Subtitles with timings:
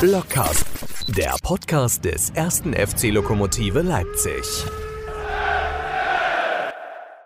[0.00, 0.66] Blockcast,
[1.16, 4.42] der Podcast des ersten FC Lokomotive Leipzig.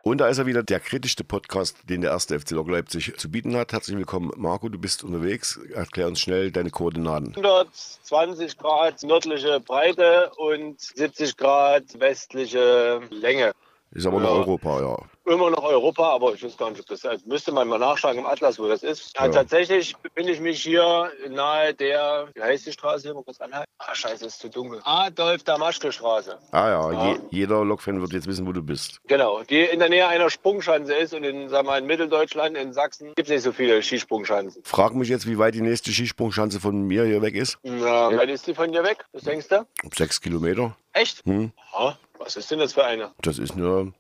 [0.03, 3.29] Und da ist er wieder, der kritischste Podcast, den der erste FC Lok Leipzig zu
[3.30, 3.72] bieten hat.
[3.72, 5.59] Herzlich willkommen, Marco, du bist unterwegs.
[5.75, 7.35] Erklär uns schnell deine Koordinaten.
[7.37, 13.52] 120 Grad nördliche Breite und 70 Grad westliche Länge.
[13.92, 14.28] Ist aber Ja.
[14.28, 14.96] Europa, ja.
[15.31, 17.24] Immer noch Europa, aber ich weiß gar nicht, ob das ist.
[17.24, 19.16] Müsste man mal nachschlagen im Atlas, wo das ist.
[19.16, 19.30] Ja, Ja.
[19.33, 23.15] Tatsächlich befinde ich mich hier nahe der, wie heißt die Straße hier?
[23.15, 23.70] Mal kurz anhalten.
[23.79, 24.80] Ah, scheiße, ist zu dunkel.
[24.83, 26.37] Adolf Damaschke Straße.
[26.51, 27.06] Ah ja, Ja.
[27.12, 29.01] Je, jeder Lok-Fan wird jetzt wissen, wo du bist.
[29.06, 32.73] Genau, die in der Nähe einer Sprungschanze ist und in, wir, mal, in Mitteldeutschland, in
[32.73, 34.62] Sachsen, gibt es nicht so viele Skisprungschanzen.
[34.65, 37.56] Frag mich jetzt, wie weit die nächste Skisprungschanze von mir hier weg ist.
[37.62, 39.05] Ja, weit ist die von dir weg?
[39.12, 39.65] Was denkst du?
[39.97, 40.77] Sechs Kilometer.
[40.92, 41.25] Echt?
[41.25, 41.53] Hm.
[41.78, 43.12] Ja, was ist denn das für eine?
[43.23, 43.92] Das ist eine,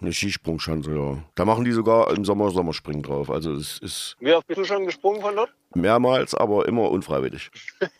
[0.00, 1.18] eine Skisprungschanze, ja.
[1.34, 3.30] Da machen die sogar im Sommer Sommerspringen drauf.
[3.30, 5.52] Also es ist Wie oft bist du schon gesprungen von dort?
[5.74, 7.50] mehrmals, aber immer unfreiwillig.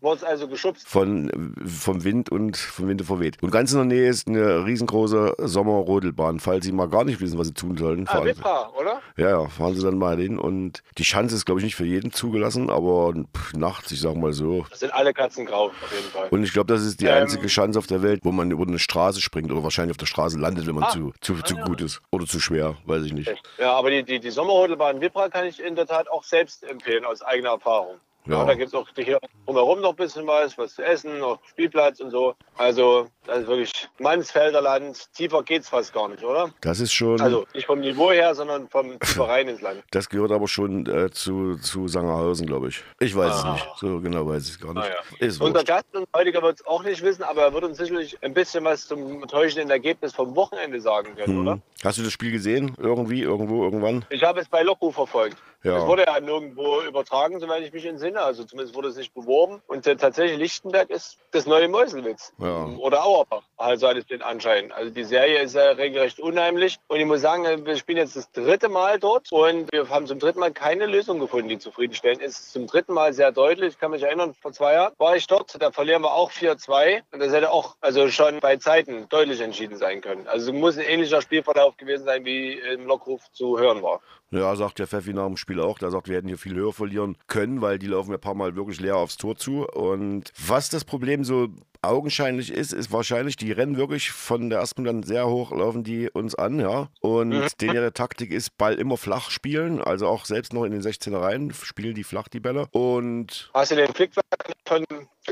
[0.00, 0.86] Wurde es also geschubst?
[0.88, 3.36] Von, vom Wind und vom Winde verweht.
[3.42, 6.38] Und ganz in der Nähe ist eine riesengroße Sommerrodelbahn.
[6.40, 9.00] Falls Sie mal gar nicht wissen, was Sie tun sollen, Ah, fahren, Wipra, oder?
[9.16, 10.38] ja, ja, fahren Sie dann mal hin.
[10.38, 14.14] Und die Schanze ist, glaube ich, nicht für jeden zugelassen, aber pff, nachts, ich sag
[14.16, 14.64] mal so.
[14.70, 16.28] Das sind alle Katzen grau, auf jeden Fall.
[16.30, 17.22] Und ich glaube, das ist die Ähm.
[17.22, 20.06] einzige Schanze auf der Welt, wo man über eine Straße springt oder wahrscheinlich auf der
[20.06, 20.90] Straße landet, wenn man Ah.
[20.90, 22.00] zu, zu, zu gut ist.
[22.12, 23.32] Oder zu schwer, weiß ich nicht.
[23.58, 27.04] Ja, aber die, die, die Sommerrodelbahn Wipra kann ich in der Tat auch selbst empfehlen,
[27.04, 27.96] aus eigener Erfahrung.
[28.28, 28.38] Ja.
[28.38, 28.44] Ja.
[28.44, 32.00] da gibt es auch hier drumherum noch ein bisschen was, was zu essen, noch Spielplatz
[32.00, 32.34] und so.
[32.56, 35.12] Also, das ist wirklich Mannsfelder Land.
[35.14, 36.50] Tiefer geht's fast gar nicht, oder?
[36.60, 39.82] Das ist schon, Also, nicht vom Niveau her, sondern vom tiefer rein ins Land.
[39.90, 42.82] das gehört aber schon äh, zu, zu Sangerhausen, glaube ich.
[43.00, 43.54] Ich weiß Ah.
[43.56, 43.78] es nicht.
[43.78, 44.84] So genau weiß ich es gar nicht.
[44.86, 45.64] Ah, Ist Unser.
[45.64, 48.64] Gast und heutiger wird es auch nicht wissen, aber er wird uns sicherlich ein bisschen
[48.64, 51.52] was zum täuschenden Ergebnis vom Wochenende sagen können, oder?
[51.54, 51.62] Hm.
[51.84, 52.74] Hast du das Spiel gesehen?
[52.78, 54.04] Irgendwie, irgendwo, irgendwann?
[54.10, 55.36] Ich habe es bei Loco verfolgt.
[55.64, 55.78] Ja.
[55.78, 58.20] Es wurde ja nirgendwo übertragen, soweit ich mich entsinne.
[58.20, 59.60] Also zumindest wurde es nicht beworben.
[59.66, 62.32] Und äh, tatsächlich Lichtenberg ist das neue Meuselwitz.
[62.38, 62.66] Ja.
[62.78, 64.70] Oder Auerbach, also hat es den Anschein.
[64.70, 66.78] Also die Serie ist ja regelrecht unheimlich.
[66.86, 70.20] Und ich muss sagen, wir spielen jetzt das dritte Mal dort und wir haben zum
[70.20, 72.52] dritten Mal keine Lösung gefunden, die zufriedenstellend ist.
[72.52, 73.70] Zum dritten Mal sehr deutlich.
[73.70, 75.60] Ich kann mich erinnern, vor zwei Jahren war ich dort.
[75.60, 77.02] Da verlieren wir auch 4-2.
[77.10, 80.28] Und das hätte auch also schon bei Zeiten deutlich entschieden sein können.
[80.28, 84.00] Also muss ein ähnlicher Spielverlauf gewesen sein, wie im Lockruf zu hören war.
[84.30, 85.78] Ja, sagt der Pfeffi nach dem Spiel auch.
[85.78, 88.56] Der sagt, wir hätten hier viel höher verlieren können, weil die laufen ein paar Mal
[88.56, 89.66] wirklich leer aufs Tor zu.
[89.66, 91.48] Und was das Problem so
[91.80, 96.10] augenscheinlich ist, ist wahrscheinlich, die rennen wirklich von der ersten dann sehr hoch, laufen die
[96.10, 96.88] uns an, ja.
[97.00, 97.46] Und Mhm.
[97.60, 99.80] denen ihre Taktik ist, Ball immer flach spielen.
[99.80, 102.66] Also auch selbst noch in den 16er Reihen spielen die flach die Bälle.
[102.72, 104.24] Und Hast du den Flickflack
[104.66, 104.84] von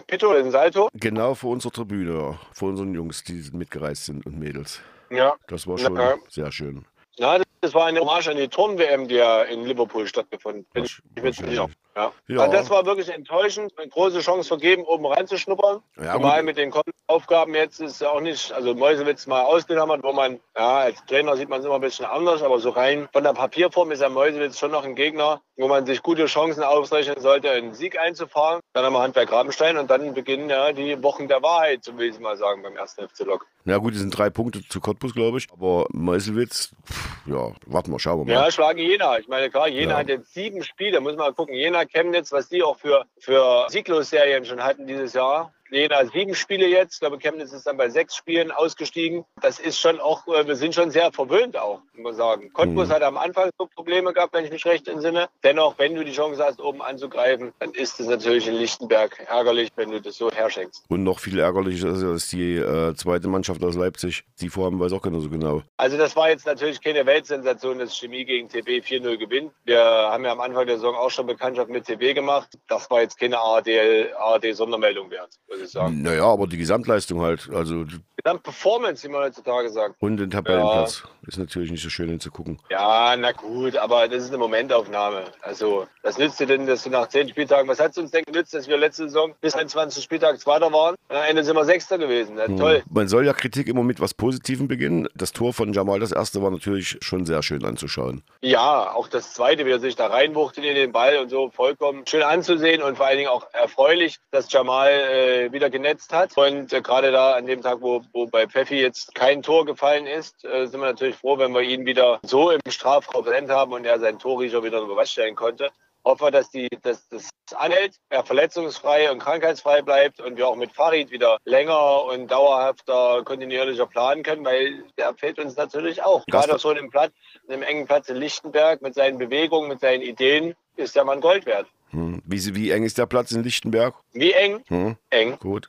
[0.07, 0.89] Pito, den Salto?
[0.95, 4.81] genau vor unserer Tribüne, ja, vor unseren Jungs, die mitgereist sind und Mädels.
[5.11, 5.35] Ja.
[5.49, 6.15] Das war schon Ja.
[6.31, 6.87] sehr schön.
[7.19, 10.85] Ja, das war eine Hommage an die Turn-WM, die ja in Liverpool stattgefunden hat.
[10.85, 11.69] Ich bin sicher.
[11.69, 11.77] wahrscheinlich.
[11.97, 12.13] Ja.
[12.29, 12.41] Ja.
[12.41, 13.73] Also das war wirklich enttäuschend.
[13.79, 15.81] Eine große Chance vergeben, oben reinzuschnuppern.
[16.01, 16.73] Ja, Zumal mit den
[17.09, 21.37] Aufgaben jetzt ist ja auch nicht, also Mäusewitz mal ausgenommen, wo man, ja, als Trainer
[21.37, 24.09] sieht man es immer ein bisschen anders, aber so rein von der Papierform ist ja
[24.09, 28.61] Mäusewitz schon noch ein Gegner, wo man sich gute Chancen ausrechnen sollte, einen Sieg einzufahren.
[28.75, 32.11] Dann haben wir Handwerk Rabenstein und dann beginnen ja die Wochen der Wahrheit, so will
[32.11, 33.47] ich mal sagen, beim ersten FC Lok.
[33.65, 35.49] Ja gut, die sind drei Punkte zu Cottbus, glaube ich.
[35.53, 38.45] Aber Meiselwitz, pff, ja, warten wir, schauen wir mal.
[38.45, 39.19] Ja, schlagen Jena.
[39.19, 39.99] Ich meine, klar, Jena Ja.
[39.99, 41.01] hat jetzt sieben Spiele.
[41.01, 41.55] Muss man mal gucken.
[41.55, 45.53] Jena, Chemnitz, was die auch für, für Sieglos-Serien schon hatten dieses Jahr.
[45.71, 46.95] Jena sieben Spiele jetzt.
[46.95, 49.25] Ich glaube, Chemnitz ist dann bei sechs Spielen ausgestiegen.
[49.43, 52.53] Das ist schon auch, äh, wir sind schon sehr verwöhnt auch, muss man sagen.
[52.53, 52.93] Cottbus Mhm.
[52.93, 55.29] hat am Anfang so Probleme gehabt, wenn ich mich recht entsinne.
[55.43, 59.71] Dennoch, wenn du die Chance hast, oben anzugreifen, dann ist es natürlich in Lichtenberg ärgerlich,
[59.77, 60.85] wenn du das so herschenkst.
[60.89, 64.79] Und noch viel ärgerlicher ist ja, dass die äh, zweite Mannschaft aus Leipzig, die vorhaben,
[64.81, 65.63] weiß auch keiner so genau.
[65.77, 69.53] Also das war jetzt natürlich keine Weltsensation, dass Chemie gegen TB 4-0 gewinnt.
[69.65, 72.49] Wir haben ja am Anfang der Saison auch schon Bekanntschaft mit TB gemacht.
[72.69, 76.03] Das war jetzt keine ARD-Sondermeldung wert, muss ich sagen.
[76.03, 77.85] Naja, aber die Gesamtleistung halt, also
[78.27, 79.95] die- Gesamtperformance, wie man heutzutage sagt.
[80.01, 82.59] und den Tabellenplatz ist natürlich nicht so schön hinzugucken.
[82.71, 85.25] Ja, na gut, aber das ist eine Momentaufnahme.
[85.43, 88.25] Also, was nützt dir denn, dass du nach zehn Spieltagen, was hat es uns denn
[88.25, 90.95] genützt, dass wir letzte Saison bis 21 Spieltag Zweiter waren?
[91.09, 92.37] Am Ende sind wir Sechster gewesen.
[92.37, 92.83] Na, toll.
[92.91, 95.09] Man soll ja Kritik immer mit was Positivem beginnen.
[95.15, 98.23] Das Tor von Jamal, das erste, war natürlich schon sehr schön anzuschauen.
[98.41, 102.07] Ja, auch das zweite, wie er sich da reinwuchtet in den Ball und so, vollkommen
[102.07, 106.37] schön anzusehen und vor allen Dingen auch erfreulich, dass Jamal äh, wieder genetzt hat.
[106.37, 110.07] Und äh, gerade da an dem Tag, wo, wo bei Pfeffi jetzt kein Tor gefallen
[110.07, 113.73] ist, äh, sind wir natürlich froh, wenn wir ihn wieder so im Strafraum präsent haben
[113.73, 115.71] und er seinen Torriecher wieder unter Beweis stellen konnte.
[116.03, 120.57] Hoffen wir, dass die, dass das anhält, er verletzungsfrei und krankheitsfrei bleibt und wir auch
[120.57, 126.25] mit Farid wieder länger und dauerhafter kontinuierlicher planen können, weil der fehlt uns natürlich auch.
[126.27, 127.13] Gerade auf so einem Platz,
[127.49, 131.45] einem engen Platz in Lichtenberg mit seinen Bewegungen, mit seinen Ideen, ist der Mann Gold
[131.45, 131.67] wert.
[131.91, 132.23] Hm.
[132.25, 133.95] Wie, wie eng ist der Platz in Lichtenberg?
[134.13, 134.63] Wie eng?
[134.69, 134.97] Hm.
[135.11, 135.39] Eng.
[135.39, 135.67] Gut.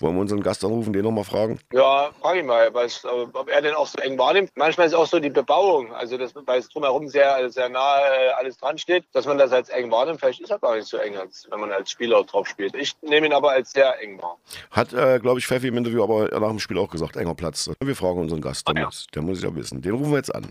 [0.00, 1.60] Wollen wir unseren Gast anrufen, den nochmal fragen?
[1.74, 4.50] Ja, frage ich mal, was, ob er denn auch so eng wahrnimmt.
[4.54, 8.30] Manchmal ist auch so die Bebauung, also das, weil es drumherum sehr, sehr nah äh,
[8.38, 10.18] alles dran steht, dass man das als eng wahrnimmt.
[10.20, 12.74] Vielleicht ist er gar nicht so eng, als wenn man als Spieler drauf spielt.
[12.74, 14.38] Ich nehme ihn aber als sehr eng wahr.
[14.70, 17.70] Hat, äh, glaube ich, Pfeffi im Interview aber nach dem Spiel auch gesagt, enger Platz.
[17.82, 18.86] Wir fragen unseren Gast, der, Ah, ja.
[18.86, 19.82] muss, der muss ja wissen.
[19.82, 20.46] Den rufen wir jetzt an.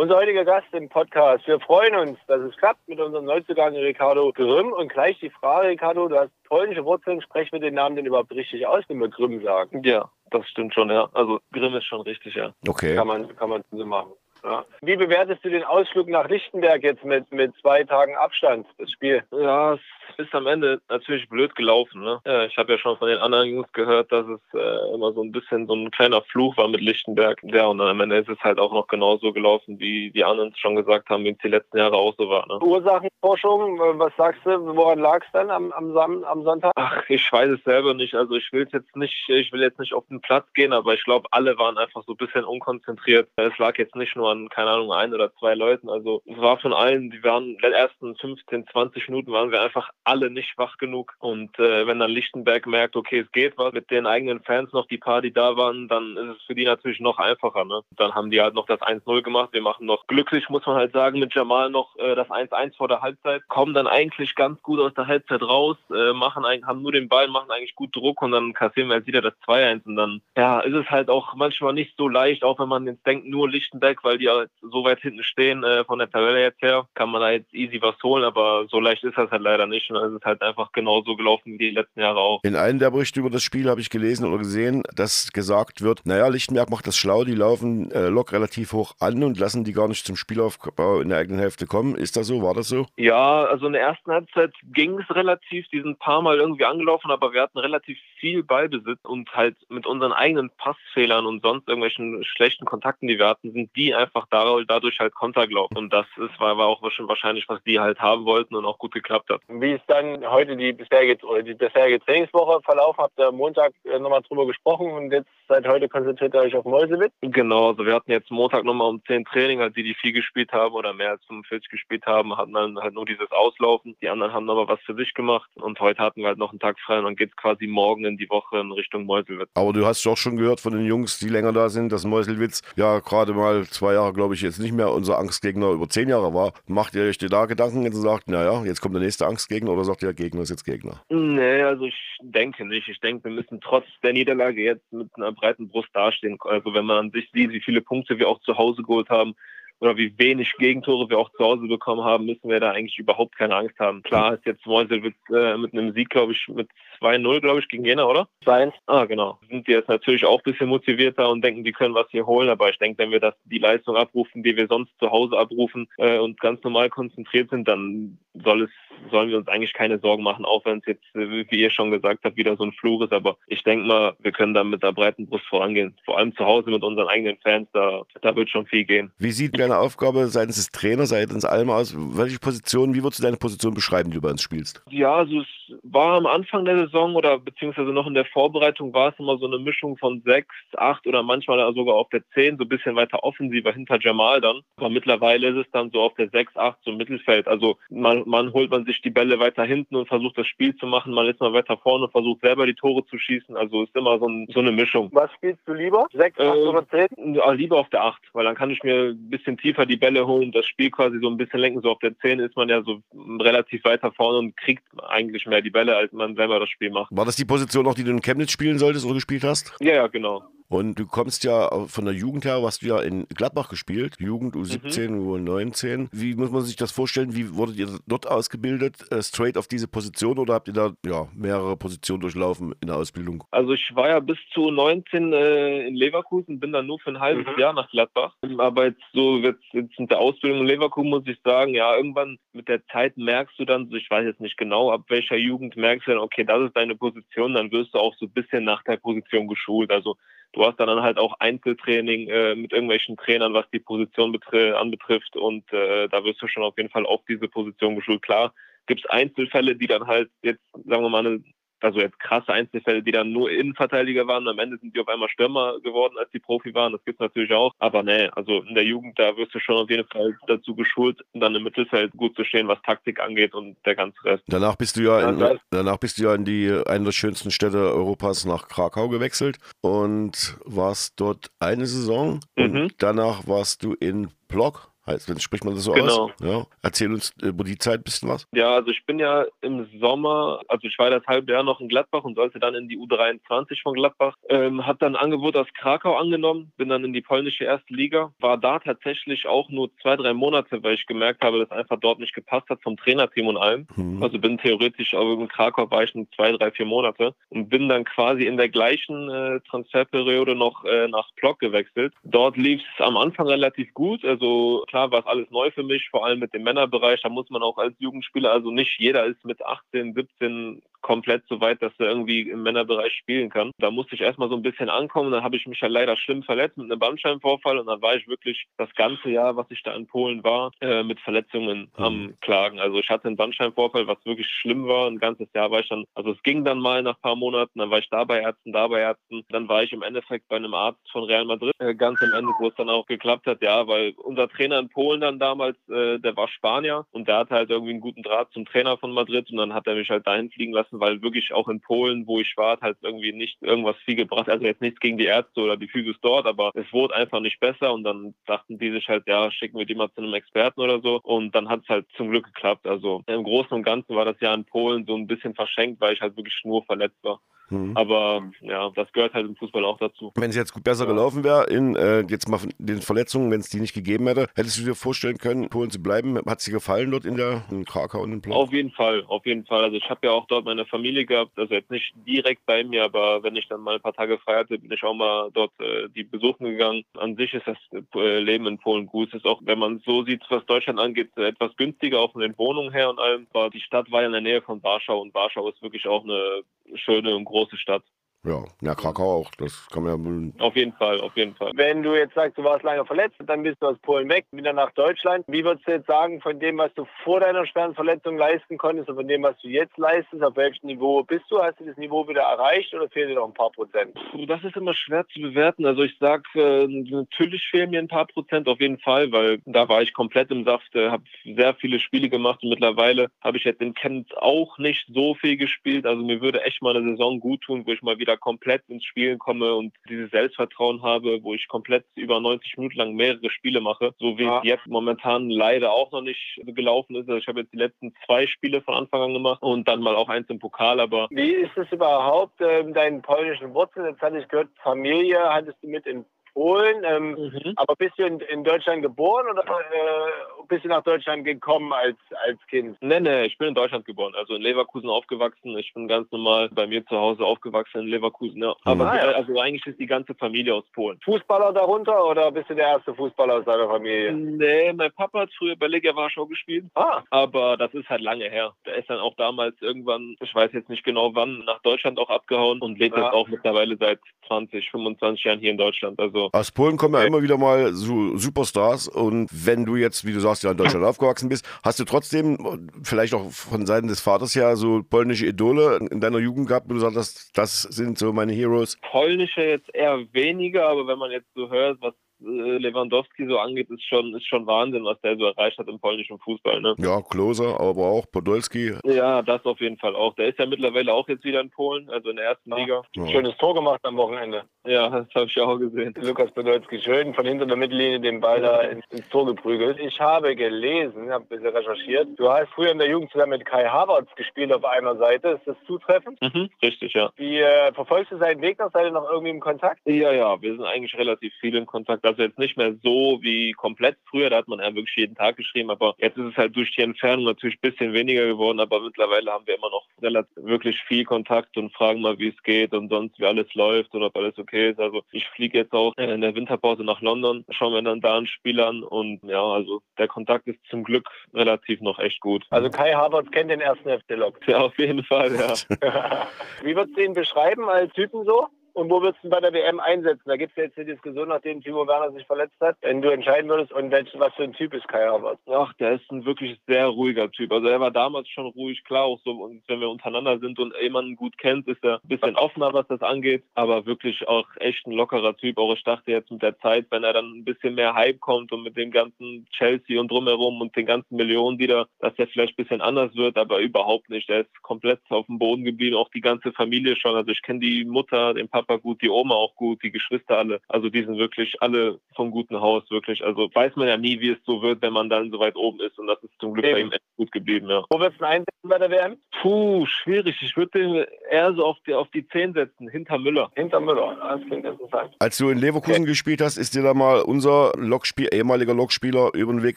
[0.00, 1.46] Unser heutiger Gast im Podcast.
[1.46, 4.72] Wir freuen uns, dass es klappt mit unserem Neuzugang Ricardo Grimm.
[4.72, 7.20] Und gleich die Frage, Ricardo, du hast polnische Wurzeln.
[7.20, 9.82] Sprech mir den Namen denn überhaupt richtig aus, wenn wir Grimm sagen.
[9.84, 11.10] Ja, das stimmt schon, ja.
[11.12, 12.54] Also Grimm ist schon richtig, ja.
[12.66, 12.94] Okay.
[12.94, 14.12] Kann man, kann man so machen.
[14.42, 14.64] Ja.
[14.80, 19.22] Wie bewertest du den Ausflug nach Lichtenberg jetzt mit, mit zwei Tagen Abstand, das Spiel?
[19.32, 19.80] Ja, es
[20.18, 22.02] ist am Ende natürlich blöd gelaufen.
[22.02, 22.20] Ne?
[22.26, 25.22] Ja, ich habe ja schon von den anderen Jungs gehört, dass es äh, immer so
[25.22, 27.40] ein bisschen so ein kleiner Fluch war mit Lichtenberg.
[27.42, 30.54] Ja, und dann am Ende ist es halt auch noch genauso gelaufen, wie die anderen
[30.56, 32.46] schon gesagt haben, wie es die letzten Jahre auch so war.
[32.48, 32.58] Ne?
[32.60, 36.72] Ursachenforschung, äh, was sagst du, woran lag es dann am, am, Sam am Sonntag?
[36.76, 38.14] Ach, ich weiß es selber nicht.
[38.14, 41.04] Also ich will jetzt nicht, ich will jetzt nicht auf den Platz gehen, aber ich
[41.04, 43.28] glaube, alle waren einfach so ein bisschen unkonzentriert.
[43.36, 45.88] Es lag jetzt nicht nur an, keine Ahnung, ein oder zwei Leuten.
[45.88, 49.60] Also es war von allen, die waren in den ersten 15, 20 Minuten waren wir
[49.60, 51.14] einfach alle nicht wach genug.
[51.18, 54.86] Und äh, wenn dann Lichtenberg merkt, okay, es geht was mit den eigenen Fans noch,
[54.86, 57.64] die paar, die da waren, dann ist es für die natürlich noch einfacher.
[57.64, 57.80] Ne?
[57.96, 59.50] Dann haben die halt noch das 1-0 gemacht.
[59.52, 62.88] Wir machen noch glücklich, muss man halt sagen, mit Jamal noch äh, das 1-1 vor
[62.88, 63.46] der Halbzeit.
[63.48, 67.08] Kommen dann eigentlich ganz gut aus der Halbzeit raus, äh, machen eigentlich, haben nur den
[67.08, 70.20] Ball, machen eigentlich gut Druck und dann kassieren wir halt wieder das 2-1 und dann
[70.36, 73.48] ja, ist es halt auch manchmal nicht so leicht, auch wenn man jetzt denkt, nur
[73.48, 77.10] Lichtenberg, weil die halt so weit hinten stehen äh, von der Tabelle jetzt her, kann
[77.10, 80.10] man da jetzt easy was holen, aber so leicht ist das halt leider nicht dann
[80.10, 82.40] ist es halt einfach genauso gelaufen wie die letzten Jahre auch.
[82.44, 86.02] In einem der Berichte über das Spiel habe ich gelesen oder gesehen, dass gesagt wird,
[86.04, 89.72] naja, Lichtenberg macht das schlau, die laufen äh, Lok relativ hoch an und lassen die
[89.72, 91.94] gar nicht zum Spielaufbau in der eigenen Hälfte kommen.
[91.94, 92.42] Ist das so?
[92.42, 92.86] War das so?
[92.96, 96.64] Ja, also in der ersten Halbzeit ging es relativ, die sind ein paar Mal irgendwie
[96.64, 101.68] angelaufen, aber wir hatten relativ viel Ballbesitz und halt mit unseren eigenen Passfehlern und sonst
[101.68, 105.76] irgendwelchen schlechten Kontakten, die wir hatten, sind die einfach dadurch halt Konter gelaufen.
[105.76, 108.92] Und das ist, war, war auch wahrscheinlich, was die halt haben wollten und auch gut
[108.92, 109.40] geklappt hat.
[109.48, 113.02] Wie ist dann heute die bisherige, oder die bisherige Trainingswoche verlaufen?
[113.02, 116.54] Habt ihr am Montag äh, nochmal drüber gesprochen und jetzt seit heute konzentriert ihr euch
[116.54, 117.12] auf Mäusewitz?
[117.22, 120.52] Genau, also wir hatten jetzt Montag nochmal um 10 Training, halt die, die viel gespielt
[120.52, 123.96] haben oder mehr als 45 gespielt haben, hatten dann halt nur dieses Auslaufen.
[124.00, 126.60] Die anderen haben nochmal was für sich gemacht und heute hatten wir halt noch einen
[126.60, 129.48] Tag frei und dann geht es quasi morgen in die Woche in Richtung Meuselwitz.
[129.54, 132.62] Aber du hast doch schon gehört von den Jungs, die länger da sind, dass Meuselwitz
[132.76, 136.32] ja gerade mal zwei Jahre, glaube ich, jetzt nicht mehr unser Angstgegner über zehn Jahre
[136.34, 136.52] war.
[136.66, 139.84] Macht ihr euch dir da Gedanken und sagt, naja, jetzt kommt der nächste Angstgegner oder
[139.84, 141.02] sagt ihr, Gegner ist jetzt Gegner?
[141.08, 142.88] Nee, also ich denke nicht.
[142.88, 146.38] Ich denke, wir müssen trotz der Niederlage jetzt mit einer breiten Brust dastehen.
[146.40, 149.34] Also wenn man an sich sieht, wie viele Punkte wir auch zu Hause geholt haben,
[149.80, 153.36] oder wie wenig Gegentore wir auch zu Hause bekommen haben, müssen wir da eigentlich überhaupt
[153.36, 154.02] keine Angst haben.
[154.02, 156.68] Klar ist jetzt Meuselwitz äh, mit einem Sieg, glaube ich, mit
[157.00, 158.28] 2-0, glaube ich, gegen Jena, oder?
[158.44, 158.72] 2-1.
[158.86, 159.38] Ah, genau.
[159.48, 162.50] Sind die jetzt natürlich auch ein bisschen motivierter und denken, die können was hier holen.
[162.50, 165.88] Aber ich denke, wenn wir das, die Leistung abrufen, die wir sonst zu Hause abrufen
[165.96, 168.70] äh, und ganz normal konzentriert sind, dann soll es,
[169.10, 172.20] sollen wir uns eigentlich keine Sorgen machen, auch wenn es jetzt, wie ihr schon gesagt
[172.24, 173.12] habt, wieder so ein Fluch ist.
[173.12, 175.94] Aber ich denke mal, wir können da mit der breiten Brust vorangehen.
[176.04, 179.10] Vor allem zu Hause mit unseren eigenen Fans, da, da wird schon viel gehen.
[179.18, 181.94] Wie sieht deine Aufgabe seitens des Trainers, seitens allem aus?
[181.96, 184.82] Welche Position, wie würdest du deine Position beschreiben, die du bei uns spielst?
[184.90, 185.46] Ja, also es
[185.82, 189.46] war am Anfang der Saison oder beziehungsweise noch in der Vorbereitung war es immer so
[189.46, 193.22] eine Mischung von sechs, acht oder manchmal sogar auf der zehn, so ein bisschen weiter
[193.24, 194.60] offensiver hinter Jamal dann.
[194.76, 197.48] Aber mittlerweile ist es dann so auf der sechs, acht, so Mittelfeld.
[197.48, 200.86] Also man, man holt man sich die Bälle weiter hinten und versucht das Spiel zu
[200.86, 201.12] machen.
[201.12, 203.56] Man ist mal weiter vorne und versucht selber die Tore zu schießen.
[203.56, 205.08] Also ist immer so, ein, so eine Mischung.
[205.12, 206.06] Was spielst du lieber?
[206.12, 207.34] 6, 8 Äh, oder 10?
[207.34, 210.26] Ja, lieber auf der 8, weil dann kann ich mir ein bisschen tiefer die Bälle
[210.26, 211.80] holen, das Spiel quasi so ein bisschen lenken.
[211.82, 213.00] So auf der 10 ist man ja so
[213.40, 217.14] relativ weiter vorne und kriegt eigentlich mehr die Bälle, als man selber das Spiel macht.
[217.14, 219.74] War das die Position auch, die du in Chemnitz spielen solltest oder gespielt hast?
[219.80, 220.42] Ja, ja, genau.
[220.70, 224.54] Und du kommst ja von der Jugend her, hast du ja in Gladbach gespielt, Jugend
[224.54, 226.08] U17, U19.
[226.12, 227.34] Wie muss man sich das vorstellen?
[227.34, 229.10] Wie wurdet ihr dort ausgebildet?
[229.10, 232.96] Äh, straight auf diese Position oder habt ihr da ja, mehrere Positionen durchlaufen in der
[232.96, 233.42] Ausbildung?
[233.50, 237.18] Also ich war ja bis zu 19 äh, in Leverkusen, bin dann nur für ein
[237.20, 237.58] halbes Mhm.
[237.60, 238.36] Jahr nach Gladbach.
[238.58, 242.38] Aber jetzt so jetzt, jetzt mit der Ausbildung in Leverkusen muss ich sagen, ja, irgendwann
[242.52, 246.06] mit der Zeit merkst du dann, ich weiß jetzt nicht genau, ab welcher Jugend merkst
[246.06, 248.84] du dann, okay, das ist deine Position, dann wirst du auch so ein bisschen nach
[248.84, 249.90] der Position geschult.
[249.90, 250.16] Also
[250.52, 255.36] du hast dann halt auch Einzeltraining äh, mit irgendwelchen Trainern, was die Position betri anbetrifft
[255.36, 258.22] und äh, da wirst du schon auf jeden Fall auf diese Position geschult.
[258.22, 258.52] Klar,
[258.86, 261.42] gibt es Einzelfälle, die dann halt jetzt, sagen wir mal, eine
[261.84, 264.46] also jetzt krasse Einzelfälle, die dann nur Innenverteidiger waren.
[264.48, 266.92] Am Ende sind die auf einmal Stürmer geworden, als die Profi waren.
[266.92, 267.72] Das gibt's natürlich auch.
[267.78, 271.20] Aber nee, also in der Jugend, da wirst du schon auf jeden Fall dazu geschult,
[271.32, 274.44] dann im Mittelfeld gut zu stehen, was Taktik angeht und der ganze Rest.
[274.48, 277.78] Danach bist du ja in, danach bist du ja in die eine der schönsten Städte
[277.78, 282.40] Europas nach Krakau gewechselt und warst dort eine Saison.
[282.56, 282.88] Und Mhm.
[282.98, 284.89] danach warst du in Blog.
[285.06, 286.24] Heißt, spricht man das so Genau.
[286.24, 286.30] aus?
[286.40, 286.66] Ja.
[286.82, 288.46] Erzähl uns über die Zeit ein bisschen was.
[288.52, 291.88] Ja, also ich bin ja im Sommer, also ich war das halbe Jahr noch in
[291.88, 294.36] Gladbach und sollte dann in die U23 von Gladbach.
[294.48, 298.32] Ähm, hab dann ein Angebot aus Krakau angenommen, bin dann in die polnische erste Liga,
[298.40, 302.18] war da tatsächlich auch nur zwei, drei Monate, weil ich gemerkt habe, dass einfach dort
[302.18, 303.86] nicht gepasst hat vom Trainerteam und allem.
[303.96, 304.22] Mhm.
[304.22, 307.88] Also bin theoretisch auch in Krakau war ich nur zwei, drei, vier Monate und bin
[307.88, 312.12] dann quasi in der gleichen äh, Transferperiode noch äh, nach Plock gewechselt.
[312.22, 314.24] Dort lief es am Anfang relativ gut.
[314.24, 317.22] Also klar war es alles neu für mich, vor allem mit dem Männerbereich.
[317.22, 321.60] Da muss man auch als Jugendspieler, also nicht jeder ist mit 18, 17 komplett so
[321.60, 323.70] weit, dass er irgendwie im Männerbereich spielen kann.
[323.78, 325.32] Da musste ich erstmal so ein bisschen ankommen.
[325.32, 328.28] Dann habe ich mich ja leider schlimm verletzt mit einem Bandscheibenvorfall und dann war ich
[328.28, 332.80] wirklich das ganze Jahr, was ich da in Polen war, äh, mit Verletzungen am Klagen.
[332.80, 335.06] Also ich hatte einen Bandscheibenvorfall, was wirklich schlimm war.
[335.06, 337.78] Ein ganzes Jahr war ich dann, also es ging dann mal nach ein paar Monaten,
[337.78, 339.42] dann war ich da bei Ärzten, da bei Ärzten.
[339.50, 342.52] Dann war ich im Endeffekt bei einem Arzt von Real Madrid, äh, ganz am Ende,
[342.58, 346.18] wo es dann auch geklappt hat, ja, weil unser Trainer in Polen dann damals, äh,
[346.18, 349.50] der war Spanier und der hatte halt irgendwie einen guten Draht zum Trainer von Madrid
[349.50, 352.40] und dann hat er mich halt dahin fliegen lassen, weil wirklich auch in Polen, wo
[352.40, 354.48] ich war, hat halt irgendwie nicht irgendwas viel gebracht.
[354.48, 357.60] Also jetzt nichts gegen die Ärzte oder die Physios dort, aber es wurde einfach nicht
[357.60, 360.80] besser und dann dachten die sich halt, ja, schicken wir die mal zu einem Experten
[360.80, 362.86] oder so und dann hat es halt zum Glück geklappt.
[362.86, 366.14] Also im Großen und Ganzen war das Jahr in Polen so ein bisschen verschenkt, weil
[366.14, 367.40] ich halt wirklich nur verletzt war.
[367.70, 367.96] Mhm.
[367.96, 370.32] Aber ja, das gehört halt im Fußball auch dazu.
[370.34, 373.70] Wenn es jetzt gut besser gelaufen wäre, in äh, jetzt mal den Verletzungen, wenn es
[373.70, 376.36] die nicht gegeben hätte, hättest du dir vorstellen können, in Polen zu bleiben?
[376.36, 378.56] Hat es dir gefallen dort in der in Krakau und in Plock?
[378.56, 379.84] Auf jeden Fall, auf jeden Fall.
[379.84, 383.04] Also ich habe ja auch dort meine Familie gehabt, also jetzt nicht direkt bei mir,
[383.04, 385.72] aber wenn ich dann mal ein paar Tage frei hatte, bin ich auch mal dort
[385.80, 387.04] äh, die besuchen gegangen.
[387.18, 387.76] An sich ist das
[388.14, 389.28] äh, Leben in Polen gut.
[389.28, 392.40] Es ist auch, wenn man so sieht, was Deutschland angeht, äh, etwas günstiger, auch von
[392.40, 393.46] den Wohnungen her und allem.
[393.52, 396.24] Aber die Stadt war ja in der Nähe von Warschau und Warschau ist wirklich auch
[396.24, 396.62] eine
[396.94, 398.04] schöne und große Stadt.
[398.42, 399.50] Ja, ja, Krakau auch.
[399.58, 400.52] Das kann man ja wohl.
[400.60, 401.72] Auf jeden Fall, auf jeden Fall.
[401.74, 404.72] Wenn du jetzt sagst, du warst lange verletzt, dann bist du aus Polen weg, wieder
[404.72, 405.44] nach Deutschland.
[405.46, 409.10] Wie würdest du jetzt sagen, von dem, was du vor deiner schweren Verletzung leisten konntest
[409.10, 411.62] und von dem, was du jetzt leistest, auf welchem Niveau bist du?
[411.62, 414.14] Hast du das Niveau wieder erreicht oder fehlen dir noch ein paar Prozent?
[414.30, 415.84] Puh, Das ist immer schwer zu bewerten.
[415.84, 419.86] Also ich sag, äh, natürlich fehlen mir ein paar Prozent auf jeden Fall, weil da
[419.90, 423.64] war ich komplett im Saft, äh, habe sehr viele Spiele gemacht und mittlerweile habe ich
[423.64, 426.06] jetzt in Kent auch nicht so viel gespielt.
[426.06, 429.04] Also mir würde echt mal eine Saison gut tun, wo ich mal wieder komplett ins
[429.04, 433.80] Spielen komme und dieses Selbstvertrauen habe, wo ich komplett über 90 Minuten lang mehrere Spiele
[433.80, 434.58] mache, so wie Ja.
[434.58, 437.28] es jetzt momentan leider auch noch nicht gelaufen ist.
[437.28, 440.16] Also ich habe jetzt die letzten zwei Spiele von Anfang an gemacht und dann mal
[440.16, 444.06] auch eins im Pokal, aber Wie ist es überhaupt, ähm, deinen polnischen Wurzeln?
[444.06, 446.24] Jetzt hatte ich gehört, Familie hattest du mit in
[446.60, 447.04] Polen.
[447.04, 447.72] Ähm, Mhm.
[447.76, 452.18] Aber bist du in, in Deutschland geboren oder äh, bist du nach Deutschland gekommen als,
[452.46, 452.96] als Kind?
[453.00, 455.76] Nee, nee, ich bin in Deutschland geboren, also in Leverkusen aufgewachsen.
[455.78, 458.74] Ich bin ganz normal bei mir zu Hause aufgewachsen in Leverkusen, ja.
[458.84, 459.30] Aber Ah, ja.
[459.30, 461.18] äh, also eigentlich ist die ganze Familie aus Polen.
[461.24, 464.32] Fußballer darunter oder bist du der erste Fußballer aus deiner Familie?
[464.32, 468.48] Nee, mein Papa hat früher bei Legia Warschau gespielt, Ah, aber das ist halt lange
[468.50, 468.72] her.
[468.84, 472.28] Der ist dann auch damals irgendwann, ich weiß jetzt nicht genau wann, nach Deutschland auch
[472.30, 473.24] abgehauen und lebt Ja.
[473.24, 476.18] jetzt auch mittlerweile seit 20, 25 Jahren hier in Deutschland.
[476.20, 480.32] Also Aus Polen kommen ja immer wieder mal so Superstars und wenn du jetzt, wie
[480.32, 484.20] du sagst, ja in Deutschland aufgewachsen bist, hast du trotzdem vielleicht auch von Seiten des
[484.20, 488.18] Vaters ja so polnische Idole in deiner Jugend gehabt, wo du sagst, das, das sind
[488.18, 488.98] so meine Heroes.
[489.10, 494.04] polnische jetzt eher weniger, aber wenn man jetzt so hört, was Lewandowski so angeht, ist
[494.04, 496.80] schon, ist schon Wahnsinn, was der so erreicht hat im polnischen Fußball.
[496.80, 496.94] Ne?
[496.98, 498.94] Ja, Klose, aber auch Podolski.
[499.04, 500.34] Ja, das auf jeden Fall auch.
[500.34, 502.76] Der ist ja mittlerweile auch jetzt wieder in Polen, also in der ersten Ja.
[502.76, 503.02] Liga.
[503.16, 503.26] Ja.
[503.28, 504.64] schönes Tor gemacht am Wochenende.
[504.86, 506.14] Ja, das habe ich auch gesehen.
[506.20, 509.98] Lukas Podolski schön von hinter der Mittellinie den Ball da ins, ins Tor geprügelt.
[510.00, 512.28] Ich habe gelesen, habe ein bisschen recherchiert.
[512.38, 515.48] Du hast früher in der Jugend zusammen mit Kai Havertz gespielt auf einer Seite.
[515.50, 516.40] Ist das zutreffend?
[516.40, 517.30] Mhm, richtig, ja.
[517.36, 518.90] Wie äh, verfolgst du seinen Weg noch?
[518.92, 520.00] Seid ihr noch irgendwie im Kontakt?
[520.06, 522.24] Ja, ja, wir sind eigentlich relativ viel in Kontakt.
[522.30, 525.56] Also jetzt nicht mehr so wie komplett früher, da hat man ja wirklich jeden Tag
[525.56, 529.00] geschrieben, aber jetzt ist es halt durch die Entfernung natürlich ein bisschen weniger geworden, aber
[529.00, 532.94] mittlerweile haben wir immer noch relativ, wirklich viel Kontakt und fragen mal, wie es geht
[532.94, 535.00] und sonst, wie alles läuft und ob alles okay ist.
[535.00, 538.46] Also ich fliege jetzt auch in der Winterpause nach London, schauen wir dann da ein
[538.46, 542.64] Spiel an und ja, also der Kontakt ist zum Glück relativ noch echt gut.
[542.70, 544.60] Also Kai Havertz kennt den ersten FC Lok.
[544.68, 545.74] Ja, auf jeden Fall, ja.
[546.84, 548.68] Wie würdest du ihn beschreiben als Typen so?
[548.94, 550.42] Und wo würdest du bei der WM einsetzen?
[550.46, 553.30] Da gibt es ja jetzt die Diskussion, nachdem Timo Werner sich verletzt hat, wenn du
[553.30, 555.60] entscheiden würdest und welch, was für ein Typ ist Kai Havertz.
[555.66, 557.72] Ach, der ist ein wirklich sehr ruhiger Typ.
[557.72, 560.94] Also er war damals schon ruhig, klar, auch so, und wenn wir untereinander sind und
[561.00, 565.06] jemanden gut kennt, ist er ein bisschen offener, was das angeht, aber wirklich auch echt
[565.06, 565.78] ein lockerer Typ.
[565.78, 568.72] Auch ich dachte jetzt mit der Zeit, wenn er dann ein bisschen mehr Hype kommt
[568.72, 572.78] und mit dem ganzen Chelsea und drumherum und den ganzen Millionen wieder, dass er vielleicht
[572.78, 574.48] ein bisschen anders wird, aber überhaupt nicht.
[574.50, 577.34] Er ist komplett auf dem Boden geblieben, auch die ganze Familie schon.
[577.34, 580.80] Also ich kenne die Mutter, den Papa gut, die Oma auch gut, die Geschwister alle.
[580.88, 583.44] Also die sind wirklich alle vom guten Haus, wirklich.
[583.44, 586.00] Also weiß man ja nie, wie es so wird, wenn man dann so weit oben
[586.00, 586.18] ist.
[586.18, 586.94] Und das ist zum Glück Eben.
[586.94, 588.04] bei ihm echt gut geblieben, ja.
[588.10, 589.36] Wo wirst du einsetzen bei der WM?
[589.60, 590.56] Puh, schwierig.
[590.62, 593.70] Ich würde den eher so auf die, auf die 10 setzen, hinter Müller.
[593.74, 595.34] Hinter Müller, das klingt interessant.
[595.38, 596.30] Als du in Leverkusen okay.
[596.30, 599.96] gespielt hast, ist dir da mal unser Lokspiel, ehemaliger Lokspieler über den Weg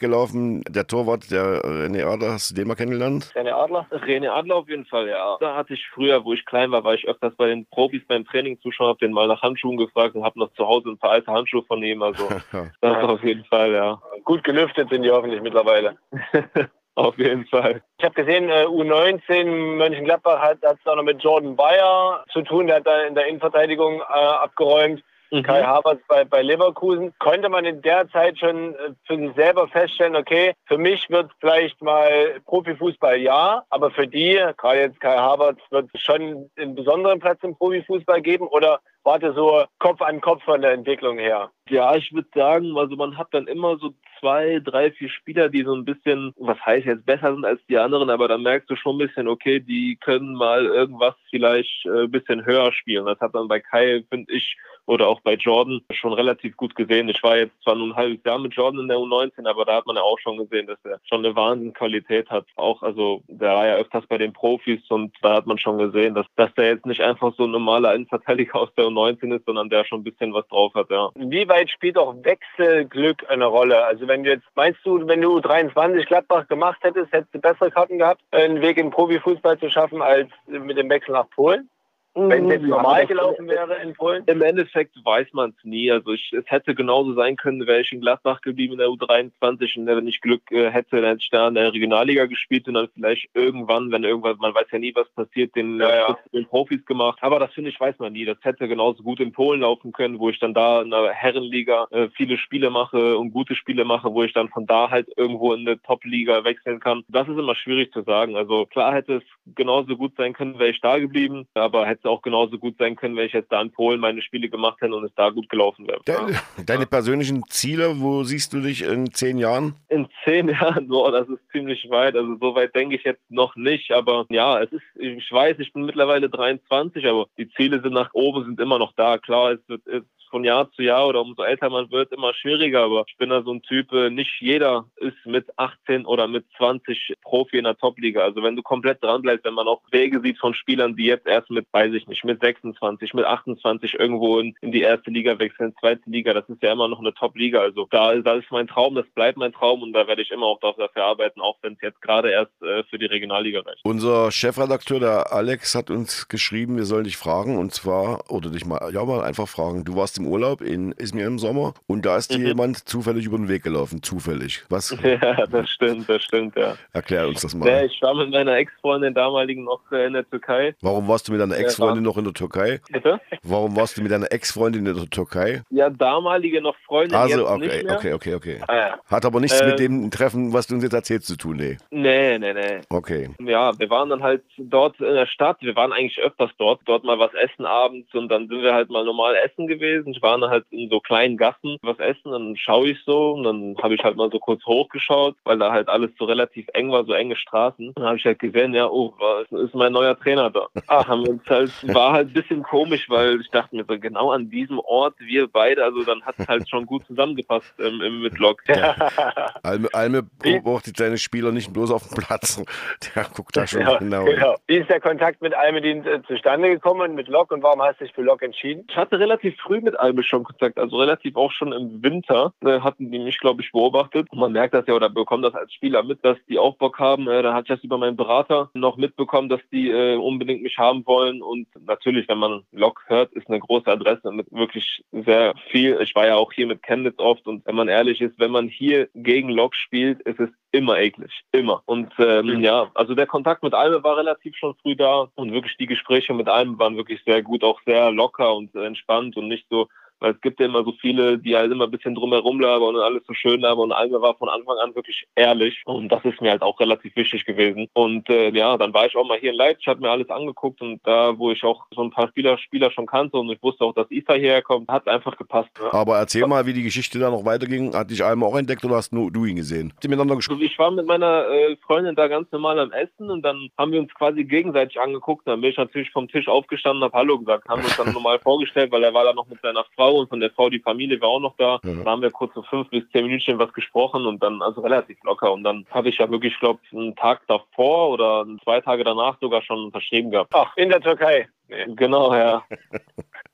[0.00, 3.32] gelaufen, der Torwart, der René Adler, hast du den mal kennengelernt?
[3.34, 3.86] René Adler?
[3.90, 5.36] René Adler auf jeden Fall, ja.
[5.40, 8.24] Da hatte ich früher, wo ich klein war, war ich öfters bei den Profis beim
[8.24, 11.10] Training zuschauen, habe den mal nach Handschuhen gefragt und habe noch zu Hause ein paar
[11.10, 12.02] alte Handschuhe von ihm.
[12.02, 12.28] Also
[12.80, 14.00] das auf jeden Fall, ja.
[14.24, 15.96] Gut gelüftet sind die hoffentlich mittlerweile.
[16.96, 17.82] Auf jeden Fall.
[17.98, 19.46] Ich habe gesehen, äh, U19
[19.78, 22.68] Mönchengladbach hat es auch noch mit Jordan Bayer zu tun.
[22.68, 25.02] Der hat da in der Innenverteidigung äh, abgeräumt.
[25.34, 25.42] Mhm.
[25.42, 27.12] Kai Havertz bei, bei Leverkusen.
[27.18, 31.30] Konnte man in der Zeit schon äh, für sich selber feststellen, okay, für mich wird
[31.40, 36.74] vielleicht mal Profifußball ja, aber für die, gerade jetzt Kai Havertz, wird es schon einen
[36.76, 41.50] besonderen Platz im Profifußball geben oder warte so Kopf an Kopf von der Entwicklung her?
[41.68, 45.64] Ja, ich würde sagen, also man hat dann immer so zwei, drei, vier Spieler, die
[45.64, 48.76] so ein bisschen, was heißt jetzt besser sind als die anderen, aber dann merkst du
[48.76, 53.06] schon ein bisschen, okay, die können mal irgendwas vielleicht äh, ein bisschen höher spielen.
[53.06, 54.56] Das hat man bei Kai, finde ich,
[54.86, 57.08] oder auch bei Jordan schon relativ gut gesehen.
[57.08, 59.76] Ich war jetzt zwar nur ein halbes Jahr mit Jordan in der U19, aber da
[59.76, 62.46] hat man ja auch schon gesehen, dass er schon eine Wahnsinnqualität hat.
[62.56, 66.14] Auch, also, der war ja öfters bei den Profis und da hat man schon gesehen,
[66.14, 69.70] dass, dass der jetzt nicht einfach so ein normaler Innenverteidiger aus der U19 ist, sondern
[69.70, 71.10] der schon ein bisschen was drauf hat, ja.
[71.14, 73.84] Wie weit spielt auch Wechselglück eine Rolle?
[73.84, 77.70] Also wenn du jetzt, meinst du, wenn du 23 Gladbach gemacht hättest, hättest du bessere
[77.70, 81.70] Karten gehabt, einen Weg in Profifußball zu schaffen, als mit dem Wechsel nach Polen?
[82.14, 84.22] Wenn es jetzt normal gelaufen wäre in Polen?
[84.26, 85.90] Im Endeffekt weiß man es nie.
[85.90, 89.78] Also ich, es hätte genauso sein können, wäre ich in Gladbach geblieben in der U23
[89.78, 92.74] und wenn ich Glück äh, hätte, dann hätte ich da in der Regionalliga gespielt und
[92.74, 96.18] dann vielleicht irgendwann, wenn irgendwas, man weiß ja nie, was passiert, den, ja, ja.
[96.32, 97.18] den Profis gemacht.
[97.20, 98.24] Aber das finde ich, weiß man nie.
[98.24, 101.88] Das hätte genauso gut in Polen laufen können, wo ich dann da in der Herrenliga
[101.90, 105.52] äh, viele Spiele mache und gute Spiele mache, wo ich dann von da halt irgendwo
[105.52, 107.02] in eine Top-Liga wechseln kann.
[107.08, 108.36] Das ist immer schwierig zu sagen.
[108.36, 112.10] Also klar hätte es genauso gut sein können, wäre ich da geblieben, aber hätte es
[112.10, 114.94] auch genauso gut sein können, wenn ich jetzt da in Polen meine Spiele gemacht hätte
[114.94, 116.00] und es da gut gelaufen wäre.
[116.04, 119.74] Deine, deine persönlichen Ziele, wo siehst du dich in zehn Jahren?
[119.88, 122.16] In zehn Jahren, boah, das ist ziemlich weit.
[122.16, 125.72] Also so weit denke ich jetzt noch nicht, aber ja, es ist, ich weiß, ich
[125.72, 129.18] bin mittlerweile 23, aber die Ziele sind nach oben, sind immer noch da.
[129.18, 130.02] Klar, es wird, es
[130.34, 132.82] von Jahr zu Jahr oder umso älter man wird, immer schwieriger.
[132.82, 136.44] Aber ich bin da so ein Typ, äh, nicht jeder ist mit 18 oder mit
[136.56, 138.24] 20 Profi in der Top-Liga.
[138.24, 141.28] Also wenn du komplett dran bleibst, wenn man auch Wege sieht von Spielern, die jetzt
[141.28, 145.38] erst mit, weiß ich nicht, mit 26, mit 28 irgendwo in, in die erste Liga
[145.38, 147.60] wechseln, zweite Liga, das ist ja immer noch eine Top-Liga.
[147.60, 150.46] Also da, da ist mein Traum, das bleibt mein Traum und da werde ich immer
[150.46, 153.80] auch dafür arbeiten, auch wenn es jetzt gerade erst äh, für die Regionalliga reicht.
[153.84, 158.64] Unser Chefredakteur, der Alex, hat uns geschrieben, wir sollen dich fragen und zwar, oder dich
[158.64, 162.16] mal, ja mal einfach fragen, du warst im Urlaub in Izmir im Sommer und da
[162.16, 162.46] ist dir mhm.
[162.46, 164.02] jemand zufällig über den Weg gelaufen.
[164.02, 164.64] Zufällig.
[164.68, 164.96] Was?
[165.04, 166.74] Ja, das stimmt, das stimmt, ja.
[166.92, 167.68] Erklär uns das mal.
[167.68, 170.74] Ja, ich war mit meiner Ex-Freundin damaligen noch äh, in der Türkei.
[170.80, 172.80] Warum warst du mit deiner Ex-Freundin noch in der Türkei?
[172.90, 173.20] Bitte?
[173.42, 175.62] Warum warst du mit deiner Ex-Freundin in der Türkei?
[175.70, 177.16] Ja, damalige noch Freundin.
[177.16, 178.60] Also, okay, okay, okay, okay.
[178.68, 178.98] Ah, ja.
[179.10, 181.76] Hat aber nichts äh, mit dem Treffen, was du uns jetzt erzählst, zu tun, nee.
[181.90, 182.80] Nee, nee, nee.
[182.90, 183.30] Okay.
[183.40, 185.58] Ja, wir waren dann halt dort in der Stadt.
[185.60, 186.80] Wir waren eigentlich öfters dort.
[186.86, 190.12] Dort mal was essen abends und dann sind wir halt mal normal essen gewesen.
[190.12, 193.44] Ich war dann halt in so kleinen Gassen was essen, dann schaue ich so und
[193.44, 196.90] dann habe ich halt mal so kurz hochgeschaut, weil da halt alles so relativ eng
[196.90, 197.92] war, so enge Straßen.
[197.94, 199.14] Dann habe ich halt gesehen, ja, oh,
[199.50, 200.66] ist mein neuer Trainer da.
[200.88, 203.98] Ah, haben wir uns halt, war halt ein bisschen komisch, weil ich dachte mir so,
[203.98, 208.00] genau an diesem Ort, wir beide, also dann hat es halt schon gut zusammengepasst ähm,
[208.00, 208.62] im Mitlog.
[208.68, 208.94] Ja.
[209.62, 212.62] Alme, Alme beobachtet seine Spieler nicht bloß auf dem Platz.
[213.14, 214.24] Der guckt da schon ja, genau.
[214.24, 214.56] genau.
[214.66, 218.04] Wie ist der Kontakt mit Almedin äh, zustande gekommen mit Lok und warum hast du
[218.04, 218.84] dich für Lok entschieden?
[218.88, 222.80] Ich hatte relativ früh mit Alme schon Kontakt also relativ auch schon im Winter, äh,
[222.80, 224.28] hatten die mich, glaube ich, beobachtet.
[224.30, 226.98] Und man merkt das ja oder bekommt das als Spieler mit, dass die auch Bock
[226.98, 227.28] haben.
[227.28, 230.78] Äh, da hatte ich das über meinen Berater noch mitbekommen, dass die äh, unbedingt mich
[230.78, 231.42] haben wollen.
[231.42, 235.98] Und und natürlich, wenn man Lok hört, ist eine große Adresse mit wirklich sehr viel.
[236.02, 238.68] Ich war ja auch hier mit Chemnitz oft und wenn man ehrlich ist, wenn man
[238.68, 241.82] hier gegen Lok spielt, ist es immer eklig, immer.
[241.86, 242.60] Und ähm, mhm.
[242.60, 246.34] ja, also der Kontakt mit Alme war relativ schon früh da und wirklich die Gespräche
[246.34, 249.88] mit Alme waren wirklich sehr gut, auch sehr locker und entspannt und nicht so
[250.20, 253.00] weil es gibt ja immer so viele, die halt immer ein bisschen drumherum labern und
[253.00, 253.84] alles so schön labern.
[253.84, 255.82] Und Alme war von Anfang an wirklich ehrlich.
[255.84, 257.88] Und das ist mir halt auch relativ wichtig gewesen.
[257.92, 260.80] Und äh, ja, dann war ich auch mal hier in Leipzig, habe mir alles angeguckt
[260.80, 263.84] und da, wo ich auch so ein paar Spieler, Spieler schon kannte und ich wusste
[263.84, 265.70] auch, dass Isa hierher kommt, hat einfach gepasst.
[265.92, 267.94] Aber erzähl mal, wie die Geschichte da noch weiterging.
[267.94, 269.92] Hat dich Alme auch entdeckt oder hast nur du ihn gesehen?
[269.92, 270.56] Habt ihr miteinander gesprochen?
[270.56, 273.92] Also ich war mit meiner äh, Freundin da ganz normal am Essen und dann haben
[273.92, 275.46] wir uns quasi gegenseitig angeguckt.
[275.46, 278.38] Dann bin ich natürlich vom Tisch aufgestanden und habe Hallo gesagt, haben uns dann normal
[278.38, 281.20] vorgestellt, weil er war da noch mit seiner Frau und von der Frau, die Familie
[281.20, 281.80] war auch noch da.
[281.84, 282.04] Ja.
[282.04, 285.18] Da haben wir kurz so fünf bis zehn Minuten was gesprochen und dann, also relativ
[285.24, 285.52] locker.
[285.52, 289.62] Und dann habe ich ja wirklich, glaube einen Tag davor oder zwei Tage danach sogar
[289.62, 290.52] schon unterschrieben gehabt.
[290.54, 291.48] Ach, in der Türkei.
[291.68, 291.84] Nee.
[291.96, 292.62] Genau, ja.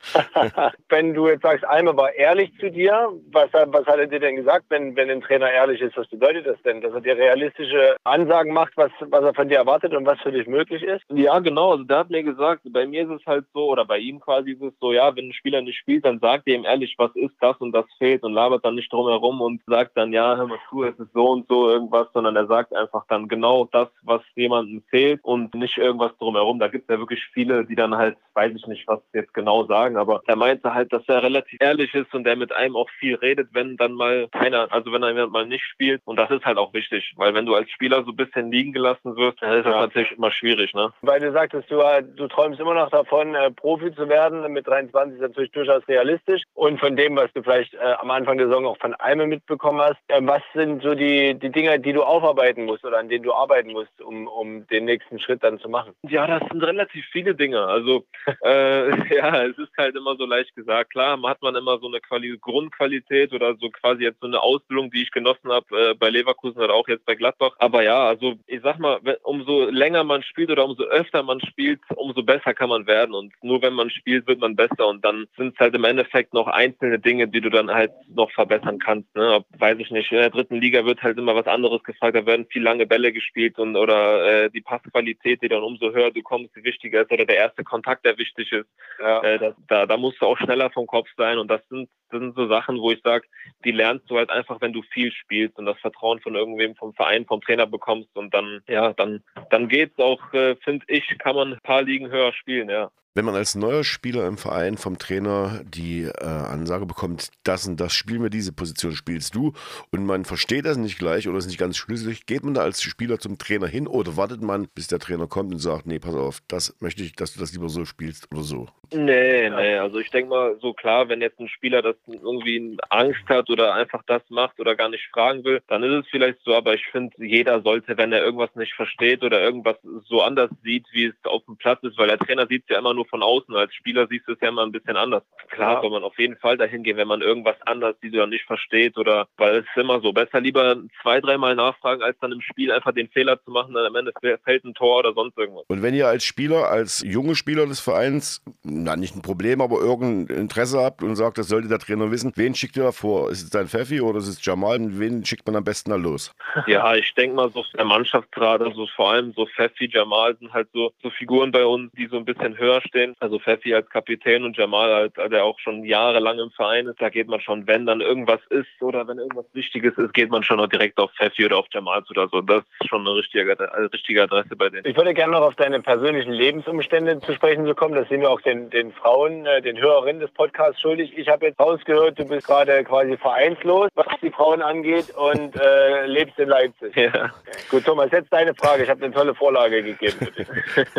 [0.89, 4.37] wenn du jetzt sagst, Alme war ehrlich zu dir, was, was hat er dir denn
[4.37, 5.97] gesagt, wenn, wenn ein Trainer ehrlich ist?
[5.97, 6.81] Was bedeutet das denn?
[6.81, 10.33] Dass er dir realistische Ansagen macht, was, was er von dir erwartet und was für
[10.33, 11.05] dich möglich ist?
[11.11, 11.73] Ja, genau.
[11.73, 14.53] Also der hat mir gesagt, bei mir ist es halt so, oder bei ihm quasi
[14.53, 17.15] ist es so, ja, wenn ein Spieler nicht spielt, dann sagt er ihm ehrlich, was
[17.15, 20.37] ist das und das fehlt und labert dann nicht drum herum und sagt dann, ja,
[20.37, 23.69] hör mal zu, es ist so und so irgendwas, sondern er sagt einfach dann genau
[23.71, 26.59] das, was jemandem fehlt und nicht irgendwas drumherum.
[26.59, 29.65] Da gibt es ja wirklich viele, die dann halt, weiß ich nicht, was jetzt genau
[29.65, 32.89] sagen, aber er meinte halt, dass er relativ ehrlich ist und der mit einem auch
[32.99, 36.01] viel redet, wenn dann mal keiner, also wenn er mal nicht spielt.
[36.05, 38.73] Und das ist halt auch wichtig, weil wenn du als Spieler so ein bisschen liegen
[38.73, 39.81] gelassen wirst, dann ist das ja.
[39.81, 40.93] natürlich immer schwierig, ne?
[41.03, 41.81] Weil du sagtest, du,
[42.17, 44.53] du träumst immer noch davon, äh, Profi zu werden.
[44.53, 46.43] Mit 23 ist natürlich durchaus realistisch.
[46.55, 49.81] Und von dem, was du vielleicht äh, am Anfang der Saison auch von Alme mitbekommen
[49.81, 53.25] hast, äh, was sind so die, die Dinge, die du aufarbeiten musst oder an denen
[53.25, 55.93] du arbeiten musst, um, um den nächsten Schritt dann zu machen?
[56.09, 57.61] Ja, das sind relativ viele Dinge.
[57.65, 57.90] Also
[58.45, 60.91] äh, ja, es ist halt immer so leicht gesagt.
[60.91, 64.91] Klar, hat man immer so eine Quali Grundqualität oder so quasi jetzt so eine Ausbildung,
[64.91, 67.55] die ich genossen habe äh, bei Leverkusen oder auch jetzt bei Gladbach.
[67.59, 71.81] Aber ja, also ich sag mal, umso länger man spielt oder umso öfter man spielt,
[71.97, 73.15] umso besser kann man werden.
[73.15, 74.87] Und nur wenn man spielt, wird man besser.
[74.89, 78.31] Und dann sind es halt im Endeffekt noch einzelne Dinge, die du dann halt noch
[78.33, 79.15] verbessern kannst.
[79.17, 79.35] Ne?
[79.35, 82.17] Ob, weiß ich nicht, in der dritten Liga wird halt immer was anderes gefragt.
[82.17, 86.11] Da werden viel lange Bälle gespielt und oder äh, die Passqualität, die dann umso höher
[86.11, 88.69] du kommst, die wichtiger ist oder der erste Kontakt, der wichtig ist.
[89.01, 89.23] Ja.
[89.23, 91.39] Äh, das, da, da musst du auch schneller vom Kopf sein.
[91.39, 93.27] Und das sind, das sind so Sachen, wo ich sage,
[93.65, 96.95] die lernst du halt einfach, wenn du viel spielst und das Vertrauen von irgendwem vom
[96.95, 98.15] Verein, vom Trainer bekommst.
[98.17, 102.11] Und dann, ja, dann, dann geht's auch, äh, finde ich, kann man ein paar Ligen
[102.11, 102.91] höher spielen, ja.
[103.13, 107.81] Wenn man als neuer Spieler im Verein vom Trainer die äh, Ansage bekommt, das und
[107.81, 109.53] das spielen wir, diese Position spielst du
[109.91, 112.81] und man versteht das nicht gleich oder ist nicht ganz schlüssig, geht man da als
[112.83, 116.15] Spieler zum Trainer hin oder wartet man, bis der Trainer kommt und sagt, nee, pass
[116.15, 118.69] auf, das möchte ich, dass du das lieber so spielst oder so?
[118.93, 123.23] Nee, nee, also ich denke mal, so klar, wenn jetzt ein Spieler das irgendwie Angst
[123.29, 126.55] hat oder einfach das macht oder gar nicht fragen will, dann ist es vielleicht so,
[126.55, 129.77] aber ich finde, jeder sollte, wenn er irgendwas nicht versteht oder irgendwas
[130.09, 132.79] so anders sieht, wie es auf dem Platz ist, weil der Trainer sieht es ja
[132.79, 133.55] immer nur nur von außen.
[133.57, 135.23] Als Spieler siehst du es ja immer ein bisschen anders.
[135.49, 135.81] Klar ja.
[135.81, 138.45] soll man auf jeden Fall dahin gehen, wenn man irgendwas anders, die du dann nicht
[138.45, 140.13] versteht oder, weil es ist immer so.
[140.13, 143.87] Besser lieber zwei, dreimal nachfragen, als dann im Spiel einfach den Fehler zu machen, dann
[143.87, 144.13] am Ende
[144.45, 145.65] fällt ein Tor oder sonst irgendwas.
[145.69, 149.79] Und wenn ihr als Spieler, als junge Spieler des Vereins, na nicht ein Problem, aber
[149.79, 153.31] irgendein Interesse habt und sagt, das sollte der Trainer wissen, wen schickt ihr da vor?
[153.31, 154.79] Ist es dein Pfeffi oder ist es Jamal?
[154.81, 156.35] Wen schickt man am besten da los?
[156.67, 160.69] Ja, ich denke mal, so der Mannschaftsrat, also vor allem so Pfeffi, Jamal sind halt
[160.73, 163.15] so, so Figuren bei uns, die so ein bisschen höher stehen.
[163.21, 167.09] Also Pfeffi als Kapitän und Jamal, als, der auch schon jahrelang im Verein ist, da
[167.09, 170.61] geht man schon, wenn dann irgendwas ist oder wenn irgendwas Wichtiges ist, geht man schon
[170.69, 172.41] direkt auf Pfeffi oder auf Jamal oder so.
[172.41, 174.87] Das ist schon eine richtige, eine richtige Adresse bei denen.
[174.87, 177.95] Ich würde gerne noch auf deine persönlichen Lebensumstände zu sprechen zu kommen.
[177.95, 181.17] Das sind wir auch den, den Frauen, äh, den Hörerinnen des Podcasts schuldig.
[181.17, 186.07] Ich habe jetzt rausgehört, du bist gerade quasi vereinslos, was die Frauen angeht und äh,
[186.07, 186.97] lebst in Leipzig.
[186.97, 187.31] Ja.
[187.71, 188.83] Gut, Thomas, jetzt deine Frage.
[188.83, 190.29] Ich habe eine tolle Vorlage gegeben.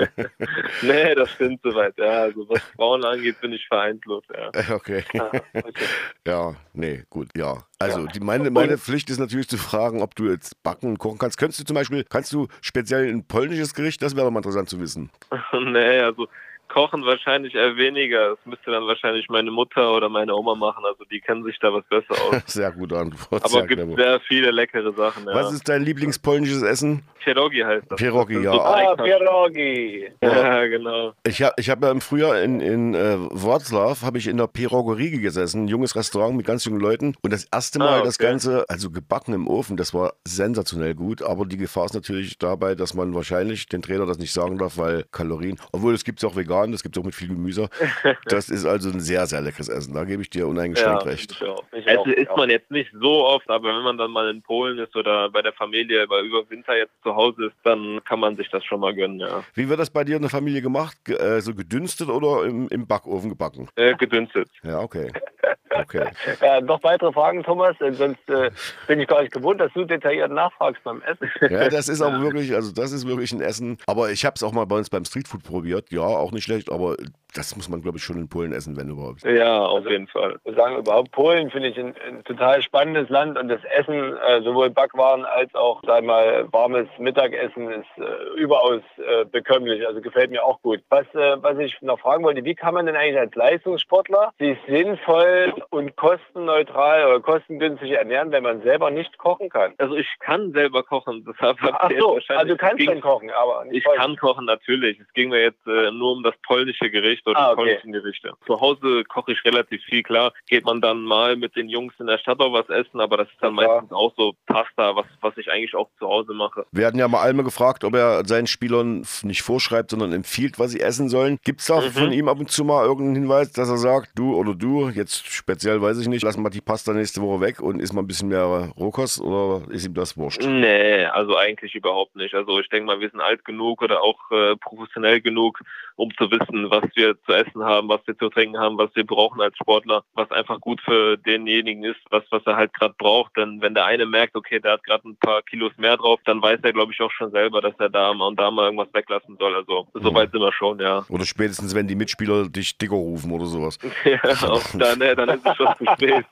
[0.82, 1.81] nee, das stimmt soweit.
[1.98, 4.24] Ja, also was Frauen angeht, bin ich vereinslos.
[4.34, 4.52] Ja.
[4.82, 5.04] Okay.
[5.20, 5.86] Ah, okay.
[6.26, 7.58] ja, nee, gut, ja.
[7.78, 11.18] Also die, meine, meine Pflicht ist natürlich zu fragen, ob du jetzt backen und kochen
[11.18, 11.38] kannst.
[11.38, 14.02] Könntest du zum Beispiel, kannst du speziell ein polnisches Gericht?
[14.02, 15.10] Das wäre doch mal interessant zu wissen.
[15.54, 16.28] nee, also
[16.72, 18.30] Kochen wahrscheinlich eher weniger.
[18.30, 20.86] Das müsste dann wahrscheinlich meine Mutter oder meine Oma machen.
[20.86, 22.42] Also die kennen sich da was besser aus.
[22.46, 23.44] Sehr gute Antwort.
[23.44, 25.26] Aber es gibt sehr viele leckere Sachen.
[25.28, 25.34] Ja.
[25.34, 27.04] Was ist dein Lieblingspolnisches Essen?
[27.24, 27.98] Pierogi heißt das.
[27.98, 28.54] Pierogi, ja.
[28.54, 30.12] So ah, Pierogi.
[30.22, 31.14] Ja, genau.
[31.24, 34.48] Ich habe ich hab ja im Frühjahr in, in äh, Wroclaw habe ich in der
[34.48, 37.16] Pierogerie gesessen, ein junges Restaurant mit ganz jungen Leuten.
[37.22, 38.06] Und das erste Mal ah, okay.
[38.06, 41.22] das Ganze, also gebacken im Ofen, das war sensationell gut.
[41.22, 44.78] Aber die Gefahr ist natürlich dabei, dass man wahrscheinlich den Trainer das nicht sagen darf,
[44.78, 47.70] weil Kalorien, obwohl es gibt es auch vegan das gibt es auch mit viel Gemüse.
[48.26, 49.94] Das ist also ein sehr, sehr leckeres Essen.
[49.94, 51.32] Da gebe ich dir uneingeschränkt recht.
[51.32, 51.64] Ich auch.
[51.72, 54.80] Ich also isst man jetzt nicht so oft, aber wenn man dann mal in Polen
[54.80, 58.36] ist oder bei der Familie, weil über Winter jetzt zu Hause ist, dann kann man
[58.36, 59.44] sich das schon mal gönnen, ja.
[59.54, 60.98] Wie wird das bei dir in der Familie gemacht?
[61.06, 63.70] Ge äh, so gedünstet oder im, im Backofen gebacken?
[63.76, 64.50] Äh, gedünstet.
[64.64, 65.12] Ja, okay.
[65.74, 66.10] Okay.
[66.42, 67.76] Ja, noch weitere Fragen, Thomas?
[67.80, 68.52] Sonst äh,
[68.88, 71.30] bin ich gar nicht gewohnt, dass du detailliert nachfragst beim Essen.
[71.50, 73.78] Ja, das ist aber wirklich, also das ist wirklich ein Essen.
[73.88, 75.92] Aber ich habe es auch mal bei uns beim Streetfood probiert.
[75.92, 76.96] Ja, auch nicht schlecht, aber
[77.34, 79.24] das muss man, glaube ich, schon in Polen essen, wenn überhaupt.
[79.24, 80.38] Ja, auf jeden Fall.
[80.44, 84.42] Wir sagen überhaupt, Polen finde ich ein, ein, total spannendes Land und das Essen, äh,
[84.42, 89.86] sowohl Backwaren als auch, sag mal, warmes Mittagessen ist äh, überaus äh, bekömmlich.
[89.88, 90.82] Also gefällt mir auch gut.
[90.90, 94.58] Was, äh, was ich noch fragen wollte, wie kann man denn eigentlich als Leistungssportler sich
[94.68, 99.74] sinnvoll und kostenneutral oder kostengünstig ernähren, wenn man selber nicht kochen kann?
[99.78, 101.26] Also ich kann selber kochen.
[101.28, 105.00] Deshalb Ach so, also du kannst schon kochen, aber Ich kann kochen, natürlich.
[105.00, 107.56] Es ging mir jetzt äh, nur um das polnische Gericht oder Ah, die okay.
[107.64, 108.34] polnischen Gerichte.
[108.46, 110.34] Zu Hause koche ich relativ viel, klar.
[110.48, 113.28] Geht man dann mal mit den Jungs in der Stadt auch was essen, aber das
[113.30, 116.66] ist dann Ja, meistens auch so Pasta, was, was ich eigentlich auch zu Hause mache.
[116.72, 120.72] Wir hatten ja mal Alme gefragt, ob er seinen Spielern nicht vorschreibt, sondern empfiehlt, was
[120.72, 121.38] sie essen sollen.
[121.44, 124.36] Gibt es da von ihm ab und zu mal irgendeinen Hinweis, dass er sagt, du
[124.36, 127.82] oder du, jetzt speziell weiß ich nicht, lass mal die Pasta nächste Woche weg und
[127.82, 130.42] isst mal ein bisschen mehr Rohkost oder ist ihm das wurscht?
[130.46, 132.34] Nee, also eigentlich überhaupt nicht.
[132.34, 135.60] Also ich denke mal, wir sind alt genug oder auch äh, professionell genug,
[135.98, 139.06] um zu wissen, was wir zu essen haben, was wir zu trinken haben, was wir
[139.06, 143.36] brauchen als Sportler, was einfach gut für denjenigen ist, was, was er halt gerade braucht.
[143.36, 146.42] Denn wenn der eine merkt, okay, der hat gerade ein paar Kilos mehr drauf, dann
[146.42, 148.94] weiß er, glaube ich, auch schon selber, dass er da mal und da mal irgendwas
[148.94, 149.54] weglassen soll.
[149.54, 151.04] Also soweit sind wir schon, ja.
[151.10, 153.78] Oder spätestens, wenn die Mitspieler dich dicker rufen oder sowas.
[154.06, 156.26] ja auch dann, ne, dann ist es schon zu spät.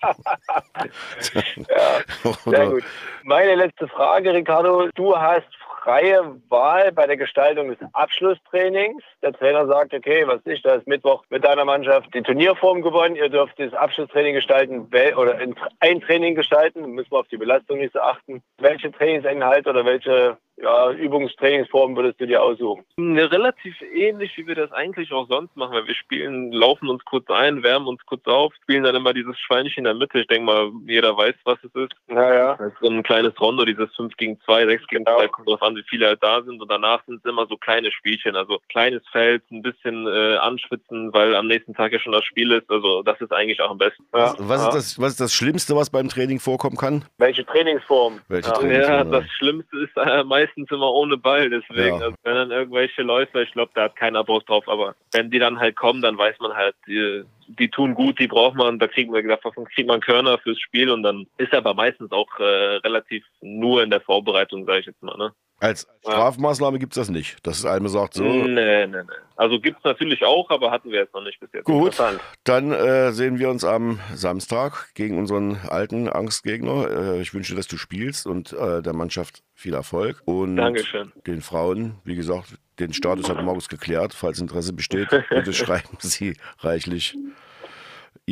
[1.20, 2.84] Sehr Oder, gut.
[3.24, 4.88] Meine letzte Frage, Ricardo.
[4.96, 5.48] Du hast
[5.84, 9.02] freie Wahl bei der Gestaltung des Abschlusstrainings.
[9.22, 10.86] Der Trainer sagt, okay, was ist das?
[10.86, 13.16] Mittwoch mit deiner Mannschaft die Turnierform gewonnen.
[13.16, 15.38] Ihr dürft das Abschlusstraining gestalten wel- oder
[15.80, 16.92] ein Training gestalten.
[16.92, 18.44] Müssen wir auf die Belastung nicht so achten.
[18.58, 22.84] Welche Trainingsinhalte oder welche ja, Übungstrainingsformen würdest du dir aussuchen?
[22.98, 25.74] Ne, relativ ähnlich, wie wir das eigentlich auch sonst machen.
[25.74, 29.38] Weil wir spielen, laufen uns kurz ein, wärmen uns kurz auf, spielen dann immer dieses
[29.40, 30.20] Schweinchen in der Mitte.
[30.20, 31.94] Ich denke mal, jeder weiß, was es ist.
[32.08, 32.56] Naja.
[32.58, 35.18] Das ist so ein kleines Rondo, dieses 5 gegen 2, 6 gegen Genau.
[35.20, 36.62] 2, kommt drauf an, wie viele halt da sind.
[36.62, 38.36] Und danach sind es immer so kleine Spielchen.
[38.36, 42.52] Also kleines Feld, ein bisschen äh, anschwitzen, weil am nächsten Tag ja schon das Spiel
[42.52, 42.70] ist.
[42.70, 44.04] Also das ist eigentlich auch am besten.
[44.14, 44.34] Ja.
[44.38, 44.68] was, Ja.
[44.70, 47.06] ist das, was ist das Schlimmste, was beim Training vorkommen kann?
[47.18, 48.20] Welche Trainingsform?
[48.28, 48.56] Welche Ja.
[48.56, 51.50] Training- Ja, Trainingsform, das Schlimmste ist äh, meistens immer ohne Ball.
[51.50, 52.06] Deswegen, Ja.
[52.06, 55.40] also, wenn dann irgendwelche Läufer, ich glaube, da hat keiner Bock drauf, aber wenn die
[55.40, 58.88] dann halt kommen, dann weiß man halt, die, die tun gut, die braucht man, da
[58.88, 62.28] kriegen wir davon kriegt man Körner fürs Spiel und dann ist er aber meistens auch
[62.40, 65.18] äh, relativ nur in der Vorbereitung, sage ich jetzt mal.
[65.18, 65.34] Ne?
[65.60, 67.46] Als Strafmaßnahme gibt es das nicht.
[67.46, 69.02] Dass Alme sagt, so, Nee, nee, nee.
[69.36, 71.66] Also gibt's natürlich auch, aber hatten wir jetzt noch nicht bis jetzt.
[71.66, 72.02] Gut,
[72.44, 76.90] dann äh, sehen wir uns am Samstag gegen unseren alten Angstgegner.
[76.90, 80.22] Äh, ich wünsche, dass du spielst und äh, der Mannschaft viel Erfolg.
[80.26, 81.12] Und Dankeschön.
[81.26, 84.14] den Frauen, wie gesagt, den Status hat Markus geklärt.
[84.14, 87.18] Falls Interesse besteht, bitte schreiben Sie reichlich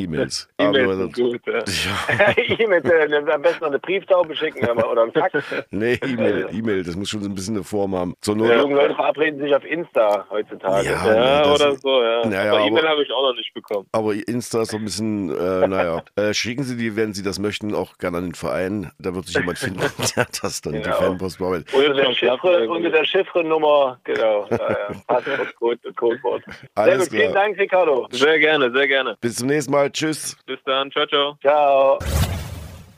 [0.02, 0.48] E-Mails.
[0.58, 1.58] E-Mails sind gut, ja.
[2.18, 5.42] Ja, E-Mail, äh, am besten noch eine Brieftaube schicken oder einen Fax.
[5.70, 8.14] nee, E-Mail, E-Mail, das muss schon so ein bisschen eine Form haben.
[8.20, 10.88] Zur Not, Die jungen Leute verabreden sich auf Insta heutzutage.
[10.88, 11.06] Ja.
[11.14, 12.26] Ja, das- oder so, ja.
[12.26, 13.86] Naja, aber E-Mail habe ich auch noch nicht bekommen.
[13.92, 16.02] Aber Insta ist so ein bisschen, äh, naja.
[16.16, 18.90] Äh, schicken Sie die, wenn Sie das möchten, auch gerne an den Verein.
[18.98, 19.80] Da wird sich jemand finden,
[20.16, 20.96] der das dann die Genau.
[20.96, 21.72] Fanpost bearbeitet.
[21.74, 24.46] Unter der, Chiffre, unter der Chiffre-Nummer, genau.
[24.50, 24.76] Ja, ja.
[25.06, 26.42] Passwort, Code, Codewort.
[26.44, 27.44] Sehr Alles gut, vielen klar.
[27.44, 28.08] Dank, Ricardo.
[28.10, 29.16] Sehr gerne, sehr gerne.
[29.20, 29.87] Bis zum nächsten Mal.
[29.92, 30.36] Tschüss.
[30.46, 31.36] Bis dann, ciao, ciao.
[31.40, 31.98] Ciao.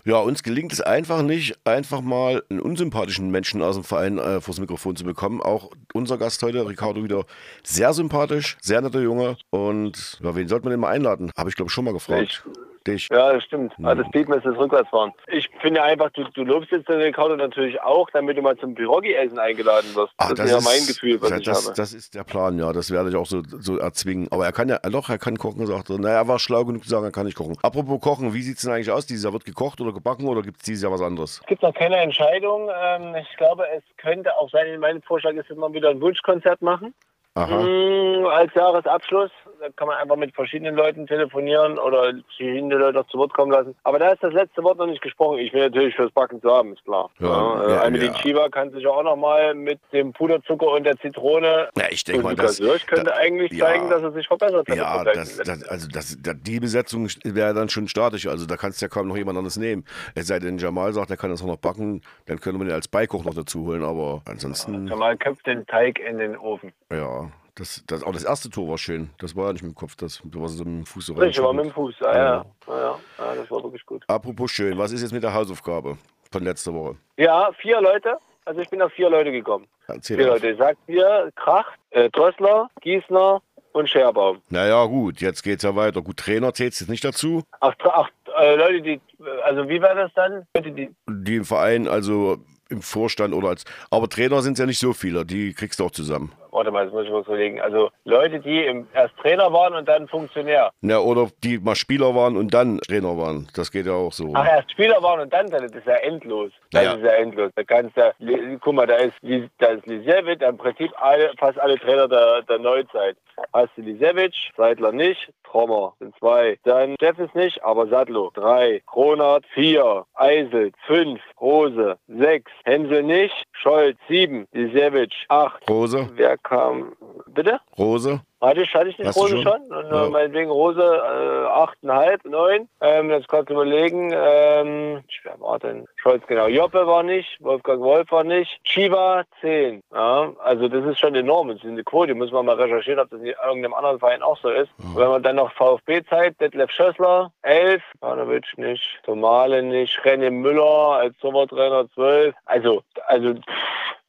[0.05, 4.41] Ja, uns gelingt es einfach nicht, einfach mal einen unsympathischen Menschen aus dem Verein äh,
[4.41, 5.43] vors Mikrofon zu bekommen.
[5.43, 7.25] Auch unser Gast heute, Ricardo, wieder
[7.63, 9.37] sehr sympathisch, sehr netter Junge.
[9.51, 11.31] Und ja, wen sollte man denn mal einladen?
[11.37, 12.45] Habe ich, glaube ich, schon mal gefragt.
[12.87, 13.09] Dich.
[13.13, 13.75] Ja, das stimmt.
[13.83, 15.13] Ah, das Piepen ist das Rückwärtsfahren.
[15.27, 18.75] Ich finde einfach, du, du lobst jetzt den Ricardo natürlich auch, damit du mal zum
[18.75, 20.15] Pierogi-Essen eingeladen wirst.
[20.17, 21.77] Ah, das, ist ja mein Gefühl, was das, ich das, habe.
[21.77, 22.73] das ist der Plan, ja.
[22.73, 24.29] Das werde ich auch so, so erzwingen.
[24.31, 25.99] Aber er kann ja, doch, er kann kochen, sagt er.
[25.99, 27.57] Naja, er war schlau genug zu sagen, er kann nicht kochen.
[27.63, 29.05] Apropos Kochen, wie sieht es denn eigentlich aus?
[29.05, 31.41] Dieses Jahr wird gekocht oder gebacken oder gibt es dieses Jahr was anderes?
[31.41, 32.71] Es gibt noch keine Entscheidung.
[32.75, 36.63] Ähm, ich glaube, es könnte auch sein, mein Vorschlag ist, dass wir wieder ein Wunschkonzert
[36.63, 36.95] machen.
[37.35, 37.61] Aha.
[37.63, 39.31] Mm, als Jahresabschluss.
[39.61, 43.53] Da kann man einfach mit verschiedenen Leuten telefonieren oder verschiedene Leute noch zu Wort kommen
[43.53, 43.75] lassen.
[43.85, 45.39] Aber da ist das letzte Wort noch nicht gesprochen.
[45.39, 47.11] Ich will natürlich fürs Backen zu haben, ist klar.
[47.19, 48.13] Ja, Ja, äh, ja, ja.
[48.15, 52.23] Chiva kann sich auch noch mal mit dem Puderzucker und der Zitrone Ja, ich denke
[52.23, 52.57] mal, das.
[52.57, 53.67] Hirsch könnte da- eigentlich ja.
[53.67, 54.77] zeigen, dass er sich verbessert hat.
[54.77, 58.27] Ja, das, das, also das, die Besetzung wäre dann schon statisch.
[58.27, 59.85] Also da kannst du ja kaum noch jemand anderes nehmen.
[60.15, 62.73] Es sei denn, Jamal sagt, er kann das auch noch backen, dann könnte man ihn
[62.73, 63.85] als Beikoch noch dazu holen.
[63.85, 66.73] Aber ansonsten, Jamal köpft den Teig in den Ofen.
[66.91, 67.30] ja,
[67.61, 69.11] Das, das, auch das erste Tor war schön.
[69.19, 71.13] Das war ja nicht mit dem Kopf, das, das war so mit dem Fuß so
[71.13, 71.95] Richtig, war mit dem Fuß.
[72.01, 72.47] Ja, ja.
[72.67, 72.99] Ja, ja.
[73.19, 74.03] ja, das war wirklich gut.
[74.09, 75.99] Apropos schön, was ist jetzt mit der Hausaufgabe
[76.33, 76.97] von letzter Woche?
[77.19, 78.17] Ja, vier Leute.
[78.47, 79.67] Also ich bin auf vier Leute gekommen.
[79.89, 80.41] Erzähl Vier auf.
[80.43, 80.57] Leute.
[80.57, 83.43] Sagt mir Kracht, äh, Drössler, Gießner
[83.73, 84.41] und Scherbaum.
[84.49, 86.01] Naja, gut, jetzt geht's ja weiter.
[86.01, 87.43] Gut, Trainer zählt jetzt nicht dazu.
[87.61, 89.01] Ach, ach äh, Leute, die,
[89.45, 90.47] also wie war das dann?
[90.57, 92.39] Die, Die im Verein, also
[92.71, 93.65] im Vorstand oder als.
[93.91, 96.33] Aber Trainer sind ja nicht so viele, die kriegst du auch zusammen.
[96.53, 97.61] Warte mal, das muss ich mal so legen.
[97.61, 100.71] Also Leute, die im, erst Trainer waren und dann Funktionär.
[100.83, 103.49] Ja, oder die mal Spieler waren und dann Trainer waren.
[103.55, 104.33] Das geht ja auch so.
[104.35, 106.53] Ach, erst Spieler waren und dann, das ist ja endlos.
[106.73, 106.93] Das Ja.
[106.95, 107.51] ist ja endlos.
[107.55, 109.17] Da kannst du, guck mal, da ist,
[109.59, 113.17] da ist Lisewitsch, im Prinzip alle, fast alle Trainer der, der Neuzeit.
[113.53, 116.59] Hast du Lisewitsch, Seidler nicht, Trommer sind zwei.
[116.65, 118.83] Dann Steffens nicht, aber Sadlo drei.
[118.87, 120.05] Kronert vier.
[120.15, 121.21] Eisel fünf.
[121.41, 122.53] Rose sechs.
[122.65, 123.35] Hensel nicht.
[123.53, 124.47] Scholz sieben.
[124.53, 125.69] Lisewitsch acht.
[125.69, 126.93] Rose, Wer kam?
[127.27, 127.61] Bitte?
[127.79, 128.21] Rose.
[128.41, 129.43] Hatte ich, hatte ich nicht Rose schon?
[129.43, 129.63] schon?
[129.71, 130.07] Und Ja.
[130.07, 132.69] äh, meinetwegen Rose äh, 8,5, 9.
[132.81, 135.87] Ähm, jetzt du überlegen, ähm, wer war denn?
[135.97, 136.47] Scholz, genau.
[136.47, 138.59] Joppe war nicht, Wolfgang Wolf war nicht.
[138.65, 139.83] Chiva 10.
[139.93, 141.49] Ja, also das ist schon enorm.
[141.49, 142.15] Das ist eine Quote.
[142.15, 144.71] Muss man mal recherchieren, ob das in irgendeinem anderen Verein auch so ist.
[144.79, 150.97] Und Wenn man dann noch VfB-Zeit, Detlef Schössler 11, Panovic nicht, Tomale nicht, René Müller
[150.99, 152.35] als Sommertrainer 12.
[152.47, 153.43] Also, also pff,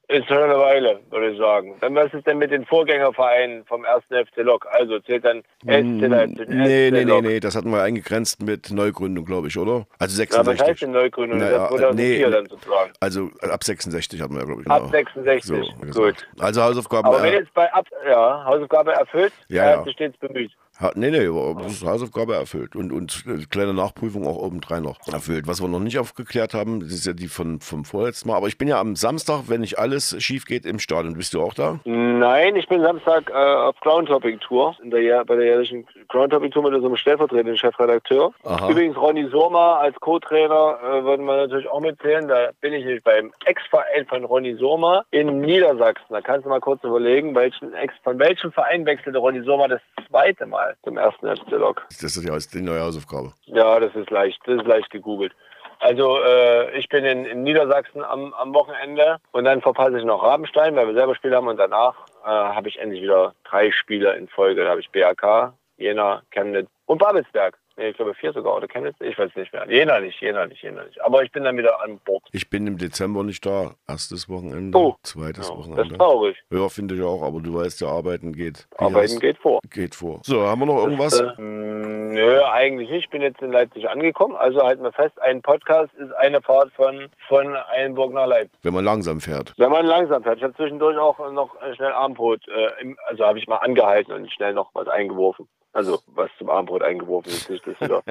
[0.08, 1.76] ist schon eine Weile, würde ich sagen.
[1.80, 4.04] Dann was ist denn mit den Vorgängervereinen vom 1.
[4.28, 4.66] FC Lok?
[4.70, 7.22] Also zählt dann SC Leipzig, Mm, Nee, SC nee, nee, Lok.
[7.22, 9.86] nee, das hatten wir eingegrenzt mit Neugründung, glaube ich, oder?
[9.98, 10.80] Also Ja, was heißt 66.
[10.80, 11.38] denn Neugründung?
[11.38, 12.32] Naja, das ist 2004 nee.
[12.32, 12.92] dann sozusagen.
[13.00, 14.70] Also ab 66 hatten wir, glaube ich.
[14.70, 14.90] Ab genau.
[14.92, 16.26] 66, So, gut.
[16.38, 17.06] Also Hausaufgaben.
[17.06, 19.84] Aber wenn äh, jetzt bei ab, ja, Hausaufgabe erfüllt, Ja, ja.
[19.84, 20.52] sich stets bemüht.
[20.94, 22.74] Nee, nee, aber das ist Hausaufgabe erfüllt.
[22.74, 25.46] Und, und kleine Nachprüfung auch obendrein noch erfüllt.
[25.46, 28.36] Was wir noch nicht aufgeklärt haben, das ist ja die von, vom vorletzten Mal.
[28.36, 31.14] Aber ich bin ja am Samstag, wenn nicht alles schief geht, im Stadion.
[31.14, 31.78] Bist du auch da?
[31.84, 36.74] Nein, ich bin Samstag äh, auf Groundtopping-Tour, in der, Jahr- bei der jährlichen Groundtopping-Tour mit
[36.74, 38.32] unserem stellvertretenden Chefredakteur.
[38.44, 38.70] Aha.
[38.70, 42.26] Übrigens Ronny Surma als Co-Trainer äh, würden wir natürlich auch mitzählen.
[42.26, 46.06] Da bin ich nämlich beim Ex-Verein von Ronny Surma in Niedersachsen.
[46.10, 49.80] Da kannst du mal kurz überlegen, welchen Ex von welchem Verein wechselte Ronny Surma das
[50.12, 51.82] zweite Mal zum ersten FC Lok.
[51.88, 53.32] Das ist ja die neue Hausaufgabe.
[53.46, 55.32] Ja, das ist leicht, das ist leicht gegoogelt.
[55.80, 60.22] Also äh, ich bin in, in Niedersachsen am, am Wochenende und dann verpasse ich noch
[60.22, 64.14] Rabenstein, weil wir selber Spiel haben und danach äh, habe ich endlich wieder drei Spiele
[64.14, 64.62] in Folge.
[64.62, 67.58] Da habe ich BAK, Jena, Chemnitz und Babelsberg.
[67.76, 69.66] Nee, ich glaube vier sogar oder Chemnitz, ich weiß nicht mehr.
[69.68, 71.00] Jena nicht, Jena nicht, Jena nicht.
[71.02, 72.22] Aber ich bin dann wieder an Bord.
[72.32, 73.72] Ich bin im Dezember nicht da.
[73.88, 74.96] Erstes Wochenende, Oh.
[75.02, 75.92] zweites Ja, das Wochenende.
[75.94, 76.36] ist traurig.
[76.50, 78.66] Ja, finde ich auch, aber du weißt ja, arbeiten geht.
[78.78, 79.60] Wie Arbeiten heißt- geht vor.
[79.70, 80.20] geht vor.
[80.22, 81.18] So, haben wir noch irgendwas?
[81.20, 83.04] Äh, mh, nö, eigentlich nicht.
[83.04, 84.36] Ich bin jetzt in Leipzig angekommen.
[84.36, 88.58] Also halten wir fest, ein Podcast ist eine Fahrt von, von Eilenburg nach Leipzig.
[88.62, 89.54] Wenn man langsam fährt.
[89.56, 90.38] Wenn man langsam fährt.
[90.38, 94.52] Ich habe zwischendurch auch noch schnell Abendbrot, äh, also habe ich mal angehalten und schnell
[94.54, 95.48] noch was eingeworfen.
[95.74, 98.02] Also was zum Abendbrot eingeworfen ist, nicht, dass wieder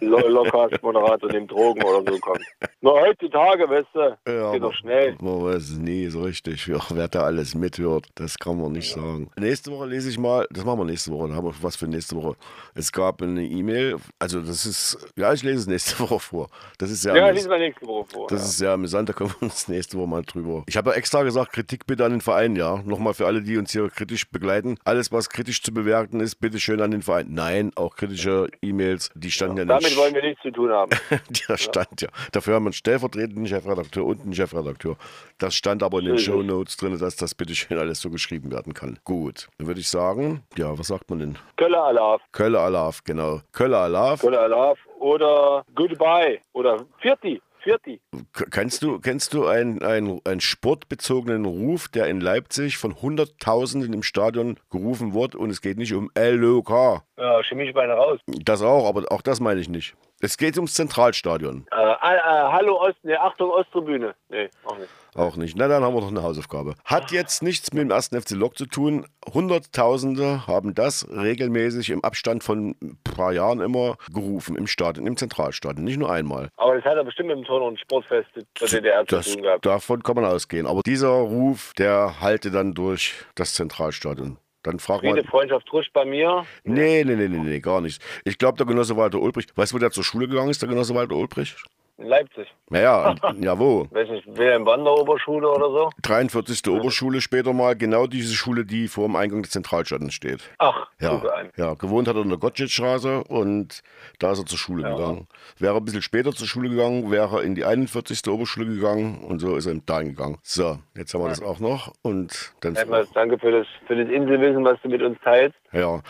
[0.00, 2.40] Lo- Lockers Moderator dem Drogen oder so kommt.
[2.80, 5.16] Nur heutzutage, weißt du, Ja, geht doch schnell.
[5.20, 8.06] Man weiß es nie so richtig, ja, wer da alles mithört.
[8.14, 9.28] Das kann man nicht sagen.
[9.36, 11.88] Nächste Woche lese ich mal, das machen wir nächste Woche, dann haben wir was für
[11.88, 12.36] nächste Woche.
[12.74, 16.48] Es gab eine E-Mail, also das ist, ja, ich lese es nächste Woche vor.
[16.78, 18.26] Das ist ja, Ja, lies mal nächste Woche vor.
[18.28, 18.44] das ja.
[18.46, 20.62] ist sehr amüsant, da können wir uns nächste Woche mal drüber.
[20.68, 22.80] Ich habe ja extra gesagt, Kritik bitte an den Verein, ja.
[22.84, 24.76] Nochmal für alle, die uns hier kritisch begleiten.
[24.84, 27.26] Alles, was kritisch zu bewerten ist, bitte schön an den Verein.
[27.30, 29.96] Nein, auch kritische E-Mails, die standen ja, Damit nicht.
[29.96, 30.90] wollen wir nichts zu tun haben.
[31.48, 32.08] Der stand ja.
[32.32, 34.96] Dafür haben wir einen stellvertretenden Chefredakteur und einen Chefredakteur.
[35.38, 36.18] Das stand aber in den.
[36.20, 38.98] Show Notes drin, dass das bitte schön alles so geschrieben werden kann.
[39.04, 41.38] Gut, dann würde ich sagen, ja, was sagt man denn?
[41.56, 43.40] Kölle Alaf, Kölle Alaf, genau.
[43.52, 44.20] Kölle Alaf.
[44.20, 48.00] Kölle Alaf oder Goodbye oder Vierti, Vierti.
[48.32, 53.92] K- Kennst du, kennst du einen, einen, einen sportbezogenen Ruf, der in Leipzig von Hunderttausenden
[53.92, 56.70] im Stadion gerufen wird und es geht nicht um LOK?
[57.18, 58.20] Ja, Chemiebeine raus.
[58.26, 59.94] Das auch, aber auch das meine ich nicht.
[60.22, 61.66] Es geht ums Zentralstadion.
[61.72, 62.20] Äh, äh,
[62.52, 64.14] hallo Ost, nee, Achtung Osttribüne.
[64.28, 64.90] Nee, auch nicht.
[65.14, 65.56] Auch nicht.
[65.56, 66.74] Na, dann haben wir doch eine Hausaufgabe.
[66.84, 69.06] Hat jetzt nichts mit dem ersten FC Lok zu tun.
[69.32, 75.16] Hunderttausende haben das regelmäßig im Abstand von ein paar Jahren immer gerufen im Stadion, im
[75.16, 75.84] Zentralstadion.
[75.84, 76.50] Nicht nur einmal.
[76.58, 79.42] Aber das hat er bestimmt mit dem Turn- und Sportfest der DDR zu Das, tun
[79.42, 79.64] gehabt.
[79.66, 80.66] davon kann man ausgehen.
[80.66, 84.36] Aber dieser Ruf, der halte dann durch das Zentralstadion.
[84.62, 85.24] Dann fragt Friede, man.
[85.24, 86.44] Freundschaft, Rusch bei mir.
[86.64, 88.02] Nee, nee, nee, nee, nee, gar nicht.
[88.24, 90.68] Ich glaube, der Genosse Walter Ulbrich, weißt du, wo der zur Schule gegangen ist, der
[90.68, 91.56] Genosse Walter Ulbrich?
[92.00, 92.46] In Leipzig.
[92.70, 93.86] Naja, ja wo?
[93.90, 95.90] Weiß nicht, Wilhelm Wander Oberschule oder so?
[96.02, 96.66] 43.
[96.68, 100.40] Oberschule später mal, genau diese Schule, die vor dem Eingang des Zentralstadens steht.
[100.58, 101.22] Ach, Ja,
[101.56, 103.82] ja, gewohnt hat er in der Gottschedstraße und
[104.18, 105.28] da ist er zur Schule gegangen.
[105.58, 108.26] Wäre er ein bisschen später zur Schule gegangen, wäre er in die 41.
[108.28, 110.38] Oberschule gegangen und so ist er da gegangen.
[110.42, 114.08] So, jetzt haben wir das auch noch und dann Erstmal danke für das, für das
[114.08, 115.56] Inselwissen, was du mit uns teilst.
[115.72, 116.00] Ja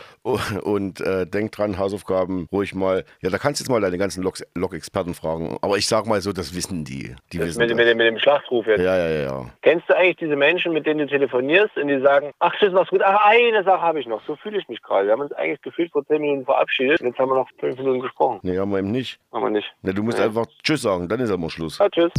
[0.63, 3.05] und äh, denk dran, Hausaufgaben ruhig mal.
[3.21, 5.59] Ja, da kannst du jetzt mal deine ganzen Lok-Experten fragen.
[5.63, 7.15] Aber ich sag mal so, das wissen die.
[7.33, 7.77] Die Das wissen mit, das.
[7.77, 8.81] mit, dem- mit dem Schlachtruf jetzt.
[8.81, 9.47] Ja, ja, ja, ja.
[9.63, 12.91] Kennst du eigentlich diese Menschen, mit denen du telefonierst und die sagen, ach, tschüss, mach's
[12.91, 14.23] gut, ach, eine Sache habe ich noch.
[14.27, 15.07] So fühle ich mich gerade.
[15.07, 17.77] Wir haben uns eigentlich gefühlt vor zehn Minuten verabschiedet und jetzt haben wir noch fünf
[17.79, 18.41] Minuten gesprochen.
[18.43, 19.19] Nee, haben wir eben nicht.
[19.31, 19.73] Machen wir nicht.
[19.83, 20.25] Ne, du musst Ja.
[20.25, 21.79] einfach Tschüss sagen, dann ist immer Schluss.
[21.79, 22.11] Ja, tschüss.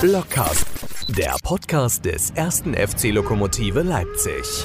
[0.00, 0.66] Blockcast,
[1.18, 4.64] der Podcast des ersten FC Lokomotive Leipzig.